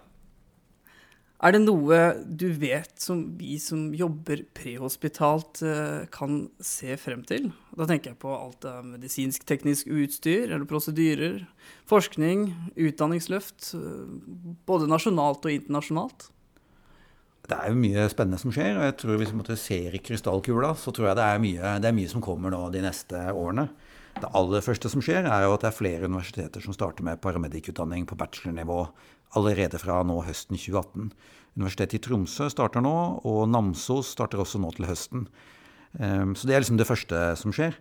Er 1.40 1.54
det 1.54 1.62
noe 1.62 1.98
du 2.28 2.50
vet 2.52 2.90
som 3.00 3.22
vi 3.38 3.54
som 3.62 3.94
jobber 3.96 4.42
prehospitalt 4.56 5.62
eh, 5.64 6.02
kan 6.12 6.42
se 6.60 6.98
frem 7.00 7.22
til? 7.24 7.46
Da 7.72 7.86
tenker 7.88 8.12
jeg 8.12 8.20
på 8.20 8.34
alt 8.34 8.66
av 8.68 8.82
medisinsk-teknisk 8.84 9.88
utstyr 9.88 10.50
eller 10.50 10.68
prosedyrer, 10.68 11.46
forskning, 11.88 12.50
utdanningsløft, 12.76 13.70
eh, 13.78 14.02
både 14.68 14.90
nasjonalt 14.92 15.48
og 15.48 15.54
internasjonalt. 15.54 16.28
Det 17.48 17.56
er 17.56 17.72
jo 17.72 17.78
mye 17.80 18.04
spennende 18.12 18.38
som 18.42 18.52
skjer, 18.52 18.76
og 18.76 18.84
jeg 18.84 18.98
tror 19.00 19.16
hvis 19.22 19.32
vi 19.32 19.56
ser 19.58 19.96
i 19.96 20.02
krystallkula, 20.04 20.74
så 20.76 20.92
tror 20.92 21.08
jeg 21.08 21.18
det 21.18 21.24
er, 21.24 21.40
mye, 21.42 21.72
det 21.80 21.88
er 21.88 21.96
mye 21.96 22.10
som 22.12 22.22
kommer 22.22 22.52
nå 22.52 22.66
de 22.74 22.84
neste 22.84 23.22
årene. 23.32 23.64
Det 24.20 24.28
aller 24.36 24.60
første 24.62 24.90
som 24.92 25.00
skjer, 25.00 25.24
er 25.24 25.46
jo 25.46 25.54
at 25.56 25.64
det 25.64 25.70
er 25.70 25.78
flere 25.78 26.10
universiteter 26.10 26.60
som 26.60 26.76
starter 26.76 27.06
med 27.06 27.22
paramedic-utdanning 27.24 28.04
på 28.06 28.18
bachelornivå 28.20 28.82
allerede 29.36 29.78
fra 29.80 30.00
nå 30.06 30.20
høsten 30.26 30.58
2018. 30.58 31.12
Universitetet 31.58 31.98
i 31.98 32.02
Tromsø 32.04 32.48
starter 32.52 32.82
nå, 32.84 32.96
og 33.26 33.46
Namsos 33.50 34.12
starter 34.14 34.42
også 34.42 34.60
nå 34.62 34.70
til 34.76 34.88
høsten. 34.90 35.26
Ehm, 35.98 36.36
så 36.38 36.46
det 36.46 36.56
er 36.56 36.62
liksom 36.62 36.78
det 36.78 36.88
første 36.88 37.22
som 37.40 37.54
skjer. 37.54 37.74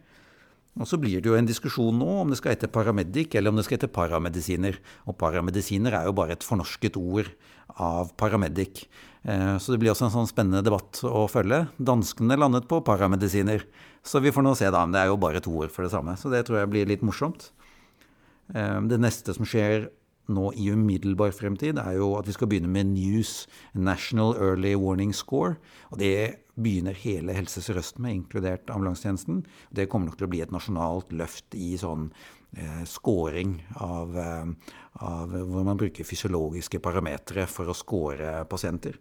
Og 0.79 0.87
så 0.87 0.99
blir 1.01 1.19
det 1.19 1.29
jo 1.29 1.35
en 1.35 1.47
diskusjon 1.49 1.97
nå 1.97 2.07
om 2.21 2.31
det 2.31 2.37
skal 2.39 2.53
hete 2.53 2.69
paramedic 2.71 3.33
eller 3.35 3.51
om 3.51 3.57
det 3.59 3.65
skal 3.65 3.79
hete 3.79 3.91
paramedisiner. 3.91 4.77
Og 5.09 5.17
paramedisiner 5.19 5.97
er 5.97 6.07
jo 6.07 6.15
bare 6.17 6.37
et 6.37 6.45
fornorsket 6.45 6.97
ord 6.99 7.29
av 7.75 8.13
paramedic. 8.19 8.85
Ehm, 9.25 9.57
så 9.61 9.73
det 9.73 9.81
blir 9.81 9.93
også 9.93 10.07
en 10.07 10.15
sånn 10.17 10.29
spennende 10.29 10.63
debatt 10.65 11.01
å 11.05 11.27
følge. 11.31 11.65
Danskene 11.77 12.39
landet 12.39 12.69
på 12.69 12.81
paramedisiner. 12.85 13.65
Så 14.05 14.21
vi 14.23 14.33
får 14.33 14.45
nå 14.45 14.55
se, 14.57 14.69
da. 14.71 14.85
Men 14.85 14.95
det 14.95 15.03
er 15.03 15.11
jo 15.11 15.21
bare 15.21 15.43
to 15.43 15.53
ord 15.61 15.73
for 15.73 15.85
det 15.85 15.93
samme. 15.93 16.15
Så 16.17 16.31
det 16.33 16.45
tror 16.47 16.61
jeg 16.61 16.73
blir 16.73 16.89
litt 16.89 17.05
morsomt. 17.05 17.51
Ehm, 18.55 18.87
det 18.89 19.01
neste 19.01 19.35
som 19.35 19.45
skjer 19.45 19.89
nå 20.29 20.51
i 20.57 20.69
umiddelbar 20.73 21.33
fremtid, 21.35 21.79
er 21.81 21.97
jo 21.97 22.13
at 22.19 22.27
vi 22.29 22.35
skal 22.35 22.49
begynne 22.51 22.71
med 22.71 22.91
NEWS, 22.93 23.47
National 23.73 24.35
Early 24.37 24.75
Warning 24.79 25.13
Score. 25.15 25.57
Og 25.89 25.99
det 26.01 26.45
begynner 26.59 26.97
hele 26.97 27.35
Helse 27.35 27.63
Sør-Øst 27.63 27.99
med, 28.03 28.19
inkludert 28.19 28.69
ambulansetjenesten. 28.69 29.43
Det 29.75 29.89
kommer 29.89 30.09
nok 30.09 30.19
til 30.19 30.27
å 30.27 30.31
bli 30.33 30.43
et 30.43 30.53
nasjonalt 30.53 31.13
løft 31.15 31.55
i 31.57 31.73
sånn 31.79 32.09
eh, 32.57 32.83
scoring 32.89 33.57
av, 33.79 34.17
eh, 34.17 34.73
av, 35.05 35.35
hvor 35.35 35.67
man 35.67 35.79
bruker 35.79 36.07
fysiologiske 36.07 36.81
parametere 36.83 37.47
for 37.49 37.71
å 37.71 37.77
score 37.77 38.43
pasienter. 38.51 38.99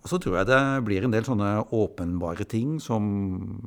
Og 0.00 0.08
så 0.08 0.16
tror 0.16 0.38
jeg 0.38 0.48
det 0.48 0.60
blir 0.86 1.04
en 1.04 1.12
del 1.12 1.26
sånne 1.26 1.48
åpenbare 1.76 2.46
ting 2.48 2.78
som, 2.80 3.04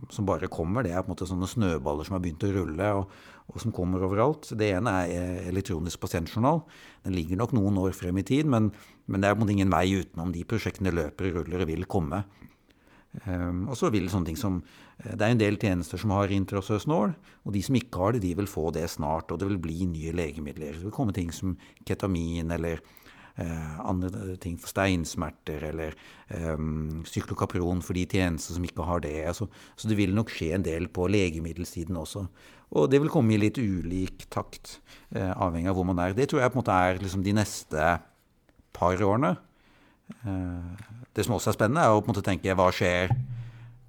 som, 0.09 0.25
bare 0.25 0.49
kommer. 0.49 0.85
Det 0.85 0.93
er 0.93 1.03
på 1.03 1.11
en 1.11 1.13
måte 1.13 1.27
sånne 1.29 1.49
snøballer 1.49 2.07
som 2.07 2.17
har 2.17 2.23
begynt 2.23 2.45
å 2.47 2.53
rulle, 2.55 2.87
og, 2.97 3.11
og, 3.51 3.59
som 3.61 3.73
kommer 3.75 4.01
overalt. 4.07 4.49
Det 4.57 4.71
ene 4.73 4.95
er 5.05 5.43
elektronisk 5.51 6.01
pasientjournal. 6.01 6.63
Den 7.05 7.17
ligger 7.17 7.37
nok 7.37 7.53
noen 7.53 7.77
år 7.83 7.93
frem 7.97 8.17
i 8.17 8.25
tid, 8.25 8.49
men, 8.49 8.71
men 9.05 9.21
det 9.21 9.29
er 9.29 9.35
på 9.35 9.43
en 9.43 9.45
måte 9.45 9.55
ingen 9.59 9.73
vei 9.73 9.85
utenom. 9.93 10.33
De 10.33 10.41
prosjektene 10.49 10.95
løper, 10.95 11.29
ruller 11.37 11.67
og 11.67 11.69
vil 11.69 11.85
komme. 11.85 12.23
Um, 13.27 13.67
og 13.69 13.77
så 13.77 13.91
vil 13.93 14.09
sånne 14.09 14.31
ting 14.31 14.39
som 14.39 14.55
eh, 14.57 15.11
Det 15.13 15.21
er 15.21 15.35
en 15.35 15.37
del 15.37 15.59
tjenester 15.61 16.01
som 16.01 16.15
har 16.15 16.31
intraosøs 16.33 16.87
nål, 16.89 17.11
og 17.45 17.53
de 17.53 17.61
som 17.61 17.77
ikke 17.77 17.99
har 18.01 18.15
det, 18.15 18.23
de 18.23 18.33
vil 18.41 18.49
få 18.49 18.71
det 18.73 18.87
snart. 18.89 19.29
Og 19.29 19.37
det 19.37 19.51
vil 19.51 19.61
bli 19.61 19.85
nye 19.85 20.15
legemidler. 20.17 20.73
Det 20.73 20.87
vil 20.87 20.95
komme 20.97 21.13
ting 21.13 21.29
som 21.29 21.53
ketamin 21.85 22.49
eller 22.57 22.81
Eh, 22.81 23.01
andre 23.35 24.35
ting 24.37 24.59
for 24.61 24.69
steinsmerter, 24.69 25.63
eller 25.71 25.95
um, 26.29 27.01
syklokapron 27.09 27.81
for 27.81 27.97
de 27.97 28.03
tjenester 28.05 28.53
som 28.53 28.65
ikke 28.67 28.85
har 28.85 29.01
det. 29.01 29.15
Altså, 29.31 29.47
så 29.75 29.89
det 29.89 29.97
vil 29.97 30.13
nok 30.13 30.29
skje 30.29 30.51
en 30.53 30.65
del 30.65 30.85
på 30.93 31.07
legemiddelsiden 31.09 31.97
også. 31.97 32.27
Og 32.77 32.89
det 32.89 33.01
vil 33.01 33.11
komme 33.13 33.33
i 33.33 33.39
litt 33.41 33.57
ulik 33.57 34.27
takt, 34.33 34.79
eh, 35.13 35.29
avhengig 35.29 35.69
av 35.69 35.77
hvor 35.77 35.85
man 35.85 35.99
er. 36.01 36.15
Det 36.17 36.29
tror 36.29 36.41
jeg 36.41 36.53
på 36.53 36.57
en 36.57 36.61
måte 36.63 36.77
er 36.77 37.01
liksom 37.01 37.25
de 37.25 37.35
neste 37.37 37.89
par 38.73 38.97
årene. 38.97 39.35
Eh, 40.25 40.85
det 41.13 41.25
som 41.25 41.35
også 41.37 41.51
er 41.51 41.57
spennende, 41.57 41.85
er 41.85 41.93
å 41.93 42.01
på 42.01 42.09
en 42.09 42.15
måte 42.15 42.25
tenke 42.25 42.57
hva 42.57 42.71
skjer 42.73 43.13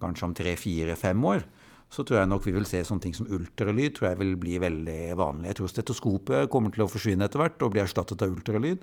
kanskje 0.04 0.28
om 0.28 0.34
tre, 0.36 0.56
fire, 0.60 0.96
fem 1.00 1.24
år 1.24 1.46
så 1.94 2.02
tror 2.02 2.20
jeg 2.20 2.30
nok 2.30 2.44
vi 2.46 2.54
vil 2.56 2.66
se 2.68 2.80
sånne 2.86 3.04
ting 3.04 3.14
som 3.16 3.28
ultralyd 3.30 3.94
tror 3.94 4.10
jeg 4.10 4.20
vil 4.20 4.34
bli 4.40 4.58
veldig 4.62 5.14
vanlig. 5.20 5.52
Jeg 5.52 5.58
tror 5.60 5.70
stetoskopet 5.70 6.50
kommer 6.52 6.74
til 6.74 6.84
å 6.84 6.90
forsvinne 6.90 7.28
etter 7.28 7.42
hvert 7.42 7.62
og 7.62 7.74
bli 7.74 7.82
erstattet 7.84 8.24
av 8.24 8.34
ultralyd. 8.34 8.82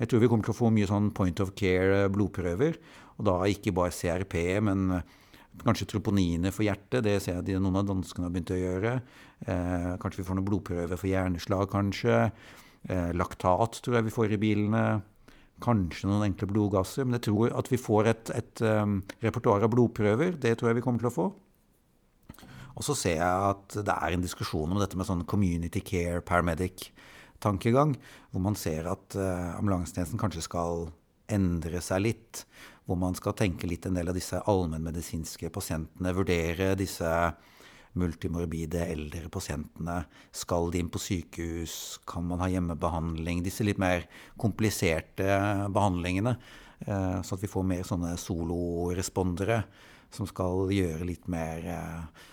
Jeg 0.00 0.08
tror 0.08 0.22
vi 0.22 0.28
kommer 0.32 0.46
til 0.46 0.54
å 0.54 0.56
få 0.56 0.70
mye 0.72 0.88
sånn 0.88 1.10
point 1.16 1.42
of 1.44 1.52
care-blodprøver. 1.58 2.78
Og 3.20 3.26
da 3.28 3.36
ikke 3.52 3.74
bare 3.76 3.92
CRP, 3.92 4.36
men 4.64 4.86
eh, 4.96 5.18
kanskje 5.60 5.90
troponiene 5.90 6.52
for 6.54 6.64
hjertet. 6.64 7.04
Det 7.04 7.18
ser 7.20 7.42
jeg 7.44 7.60
noen 7.60 7.82
av 7.82 7.90
danskene 7.90 8.28
har 8.28 8.32
begynt 8.32 8.54
å 8.54 8.60
gjøre. 8.60 8.94
Eh, 9.44 9.92
kanskje 10.00 10.22
vi 10.22 10.26
får 10.30 10.38
noen 10.38 10.48
blodprøver 10.48 11.00
for 11.00 11.10
hjerneslag, 11.10 11.68
kanskje. 11.72 12.22
Eh, 12.88 13.12
laktat 13.12 13.82
tror 13.84 13.98
jeg 13.98 14.08
vi 14.08 14.14
får 14.14 14.36
i 14.36 14.40
bilene. 14.40 14.84
Kanskje 15.60 16.08
noen 16.08 16.30
enkle 16.30 16.48
blodgasser. 16.48 17.04
Men 17.04 17.18
jeg 17.18 17.28
tror 17.28 17.52
at 17.60 17.68
vi 17.68 17.80
får 17.80 18.10
et, 18.14 18.34
et 18.40 18.64
um, 18.64 19.02
repertoar 19.20 19.66
av 19.66 19.74
blodprøver. 19.74 20.38
Det 20.40 20.54
tror 20.56 20.70
jeg 20.70 20.80
vi 20.80 20.86
kommer 20.86 21.04
til 21.04 21.10
å 21.10 21.16
få. 21.18 21.28
Og 22.70 22.86
så 22.86 22.96
ser 22.96 23.18
jeg 23.18 23.50
at 23.50 23.76
det 23.84 23.92
er 23.92 24.16
en 24.16 24.24
diskusjon 24.24 24.70
om 24.72 24.80
dette 24.80 24.96
med 24.96 25.04
sånn 25.04 25.26
community 25.28 25.82
care 25.84 26.22
paramedic 26.24 26.88
tankegang, 27.42 27.94
hvor 28.30 28.44
man 28.44 28.56
ser 28.58 28.88
at 28.90 29.16
uh, 29.18 29.58
ambulansetjenesten 29.58 30.20
kanskje 30.20 30.44
skal 30.46 30.88
endre 31.30 31.82
seg 31.84 32.04
litt. 32.04 32.44
Hvor 32.88 32.98
man 32.98 33.14
skal 33.14 33.36
tenke 33.38 33.68
litt 33.70 33.86
en 33.86 33.96
del 33.98 34.10
av 34.10 34.16
disse 34.18 34.40
allmennmedisinske 34.50 35.52
pasientene, 35.54 36.14
vurdere 36.16 36.72
disse 36.78 37.10
multimorbide 37.98 38.84
eldre 38.86 39.28
pasientene. 39.32 40.00
Skal 40.34 40.70
de 40.70 40.82
inn 40.82 40.90
på 40.92 41.02
sykehus? 41.02 41.74
Kan 42.08 42.26
man 42.30 42.42
ha 42.42 42.50
hjemmebehandling? 42.50 43.44
Disse 43.46 43.66
litt 43.66 43.80
mer 43.82 44.06
kompliserte 44.40 45.28
behandlingene. 45.72 46.36
Uh, 46.86 47.20
så 47.22 47.36
at 47.36 47.44
vi 47.44 47.50
får 47.50 47.66
mer 47.66 47.86
sånne 47.86 48.14
solorespondere 48.18 49.62
som 50.10 50.26
skal 50.26 50.70
gjøre 50.74 51.06
litt 51.06 51.26
mer 51.30 51.66
uh, 51.68 52.28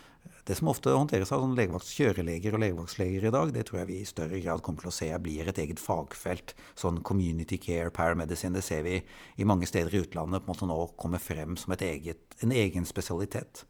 det 0.48 0.56
som 0.56 0.70
ofte 0.72 0.94
håndteres 0.96 1.34
av 1.36 1.42
sånn 1.44 1.56
legevaktkjøreleger 1.58 2.56
og 2.56 2.62
legevaktsleger 2.64 3.26
i 3.28 3.32
dag, 3.36 3.50
det 3.52 3.66
tror 3.68 3.82
jeg 3.82 3.90
vi 3.90 3.98
i 4.00 4.08
større 4.08 4.40
grad 4.40 4.62
kommer 4.64 4.86
til 4.86 4.92
å 4.94 4.96
se 4.96 5.10
blir 5.20 5.50
et 5.52 5.60
eget 5.60 5.82
fagfelt. 5.84 6.54
Sånn 6.80 7.02
community 7.08 7.60
care, 7.60 7.92
paramedicine, 7.92 8.56
det 8.56 8.64
ser 8.64 8.86
vi 8.88 9.02
i 9.02 9.48
mange 9.48 9.68
steder 9.68 9.92
i 9.92 10.06
utlandet 10.06 10.46
på 10.46 10.48
en 10.48 10.56
måte 10.56 10.70
nå 10.70 10.78
kommer 10.96 11.20
frem 11.20 11.60
som 11.60 11.76
eget, 11.76 12.24
en 12.40 12.56
egen 12.56 12.88
spesialitet. 12.88 13.66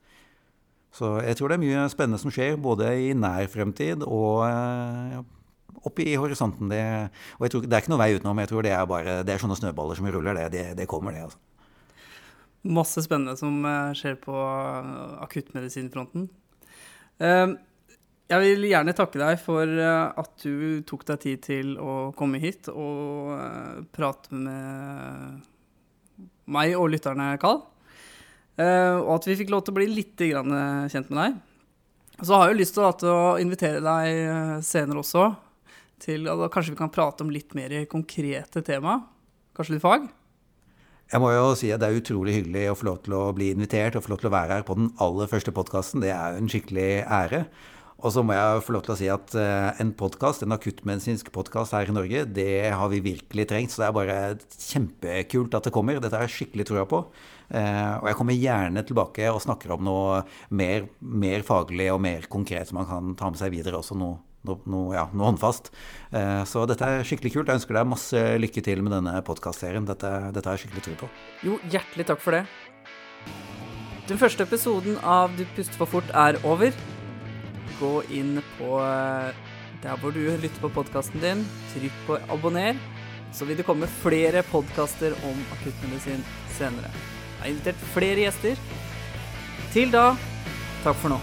Så 0.94 1.18
jeg 1.26 1.38
tror 1.38 1.50
det 1.50 1.58
er 1.58 1.66
mye 1.66 1.90
spennende 1.94 2.22
som 2.22 2.34
skjer, 2.34 2.56
både 2.62 2.94
i 3.10 3.12
nær 3.18 3.50
fremtid 3.52 4.06
og 4.06 4.46
ja, 4.46 5.26
oppe 5.82 6.06
i 6.06 6.16
horisonten. 6.18 6.70
Det, 6.72 6.82
og 7.38 7.50
tror, 7.52 7.66
det 7.66 7.74
er 7.74 7.84
ikke 7.84 7.94
noe 7.94 8.02
vei 8.06 8.14
utenom. 8.16 8.42
Jeg 8.42 8.54
tror 8.54 8.66
det 8.66 8.74
er 8.78 8.90
bare 8.90 9.20
det 9.26 9.36
er 9.36 9.44
sånne 9.44 9.58
snøballer 9.60 10.00
som 10.00 10.10
ruller. 10.14 10.38
Det, 10.38 10.50
det, 10.54 10.66
det 10.80 10.90
kommer, 10.90 11.18
det. 11.18 11.28
altså. 11.28 11.42
Masse 12.68 13.02
spennende 13.06 13.38
som 13.40 13.62
eh, 13.66 13.94
skjer 13.98 14.18
på 14.22 14.34
eh, 14.36 15.24
akuttmedisinfronten. 15.26 16.30
Eh, 17.24 17.48
Jeg 18.28 18.44
vil 18.44 18.66
gjerne 18.68 18.92
takke 18.92 19.20
deg 19.22 19.38
for 19.40 19.64
eh, 19.64 20.20
at 20.20 20.44
du 20.44 20.82
tok 20.84 21.06
deg 21.08 21.20
tid 21.24 21.44
til 21.46 21.70
å 21.80 22.12
komme 22.18 22.42
hit 22.44 22.68
og 22.74 23.30
eh, 23.38 23.78
prate 23.96 24.36
med 24.36 25.46
meg 26.52 26.76
og 26.76 26.90
lytterne, 26.92 27.30
Carl. 27.40 27.62
Eh, 28.60 28.98
Og 29.00 29.14
at 29.16 29.28
vi 29.30 29.38
fikk 29.40 29.54
lov 29.54 29.64
til 29.64 29.72
å 29.76 29.78
bli 29.80 29.88
litt 29.88 30.20
eh, 30.28 30.88
kjent 30.92 31.08
med 31.10 31.22
deg. 31.22 31.40
Så 32.20 32.34
har 32.36 32.50
jeg 32.50 32.60
lyst 32.60 32.76
til 32.76 33.12
å 33.14 33.38
invitere 33.40 33.80
deg 33.86 34.64
senere 34.66 35.04
også 35.04 35.28
til 36.02 36.26
kanskje 36.50 36.74
vi 36.74 36.80
kan 36.80 36.92
prate 36.94 37.24
om 37.24 37.30
litt 37.34 37.54
mer 37.58 37.74
konkrete 37.90 38.62
tema. 38.66 39.00
Kanskje 39.56 39.76
litt 39.78 39.86
fag? 39.86 40.08
Jeg 41.08 41.24
må 41.24 41.30
jo 41.32 41.54
si 41.56 41.70
at 41.72 41.80
det 41.80 41.88
er 41.88 42.02
utrolig 42.02 42.34
hyggelig 42.36 42.66
å 42.68 42.76
få 42.76 42.90
lov 42.90 42.98
til 43.06 43.14
å 43.16 43.24
bli 43.36 43.54
invitert 43.54 43.96
og 43.96 44.04
få 44.04 44.12
lov 44.12 44.20
til 44.20 44.28
å 44.28 44.34
være 44.34 44.58
her 44.58 44.66
på 44.68 44.76
den 44.76 44.90
aller 45.04 45.30
første 45.32 45.54
podkasten. 45.56 46.04
Det 46.04 46.12
er 46.12 46.36
jo 46.36 46.42
en 46.42 46.50
skikkelig 46.52 46.90
ære. 47.06 47.46
Og 47.98 48.12
så 48.14 48.22
må 48.28 48.36
jeg 48.36 48.60
få 48.62 48.76
lov 48.76 48.84
til 48.86 48.94
å 48.94 48.98
si 49.00 49.08
at 49.10 49.32
eh, 49.40 49.80
en 49.82 49.94
podkast, 49.98 50.44
en 50.44 50.54
akuttmedisinsk 50.54 51.32
podkast 51.34 51.74
her 51.74 51.90
i 51.90 51.96
Norge, 51.96 52.26
det 52.30 52.70
har 52.76 52.92
vi 52.92 53.00
virkelig 53.08 53.48
trengt. 53.50 53.74
Så 53.74 53.82
det 53.82 53.88
er 53.88 53.96
bare 53.96 54.18
kjempekult 54.52 55.56
at 55.58 55.66
det 55.66 55.74
kommer. 55.74 55.98
Dette 56.04 56.20
har 56.20 56.28
jeg 56.28 56.36
skikkelig 56.36 56.68
trua 56.70 56.84
på. 56.92 57.00
Eh, 57.56 57.96
og 58.02 58.12
jeg 58.12 58.20
kommer 58.20 58.38
gjerne 58.38 58.84
tilbake 58.86 59.32
og 59.32 59.42
snakker 59.48 59.74
om 59.78 59.88
noe 59.88 60.22
mer, 60.60 60.92
mer 61.00 61.48
faglig 61.48 61.88
og 61.96 62.04
mer 62.04 62.28
konkret 62.30 62.70
som 62.70 62.82
man 62.82 62.92
kan 62.92 63.16
ta 63.18 63.32
med 63.32 63.40
seg 63.40 63.56
videre. 63.56 63.80
Også 63.80 63.98
noe, 63.98 64.20
noe, 64.46 64.60
noe, 64.70 64.94
ja, 64.96 65.08
noe 65.14 65.32
håndfast. 65.32 65.72
Eh, 66.12 66.44
så 66.50 66.66
dette 66.70 66.86
er 66.86 67.08
skikkelig 67.08 67.34
kult. 67.34 67.50
Jeg 67.50 67.62
ønsker 67.62 67.80
deg 67.80 67.90
masse 67.90 68.24
lykke 68.42 68.64
til 68.66 68.84
med 68.86 68.96
denne 68.98 69.16
podkastserien. 69.28 69.88
Dette, 69.88 70.12
dette 70.36 70.50
har 70.50 70.58
jeg 70.58 70.68
skikkelig 70.68 70.86
tro 70.88 70.96
på. 71.04 71.12
Jo, 71.48 71.58
hjertelig 71.74 72.08
takk 72.12 72.24
for 72.24 72.38
det. 72.38 72.46
Den 74.08 74.20
første 74.22 74.46
episoden 74.48 74.96
av 75.04 75.34
Du 75.36 75.44
puster 75.58 75.76
for 75.76 75.98
fort 75.98 76.14
er 76.16 76.40
over. 76.48 76.76
Gå 77.82 77.94
inn 78.16 78.40
på 78.58 78.78
eh, 78.84 79.34
der 79.84 80.00
hvor 80.02 80.16
du 80.16 80.24
lytter 80.24 80.62
på 80.64 80.72
podkasten 80.78 81.24
din. 81.24 81.44
Trykk 81.74 82.00
på 82.08 82.22
abonner, 82.34 82.80
så 83.36 83.46
vil 83.46 83.60
det 83.60 83.68
komme 83.68 83.90
flere 84.02 84.46
podkaster 84.48 85.18
om 85.28 85.44
akuttmedisin 85.58 86.24
senere. 86.58 86.94
Jeg 87.38 87.44
har 87.44 87.52
invitert 87.52 87.86
flere 87.94 88.26
gjester. 88.26 88.66
Til 89.76 89.94
da, 89.94 90.10
takk 90.86 90.98
for 91.04 91.14
nå. 91.14 91.22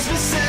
Christmas 0.00 0.39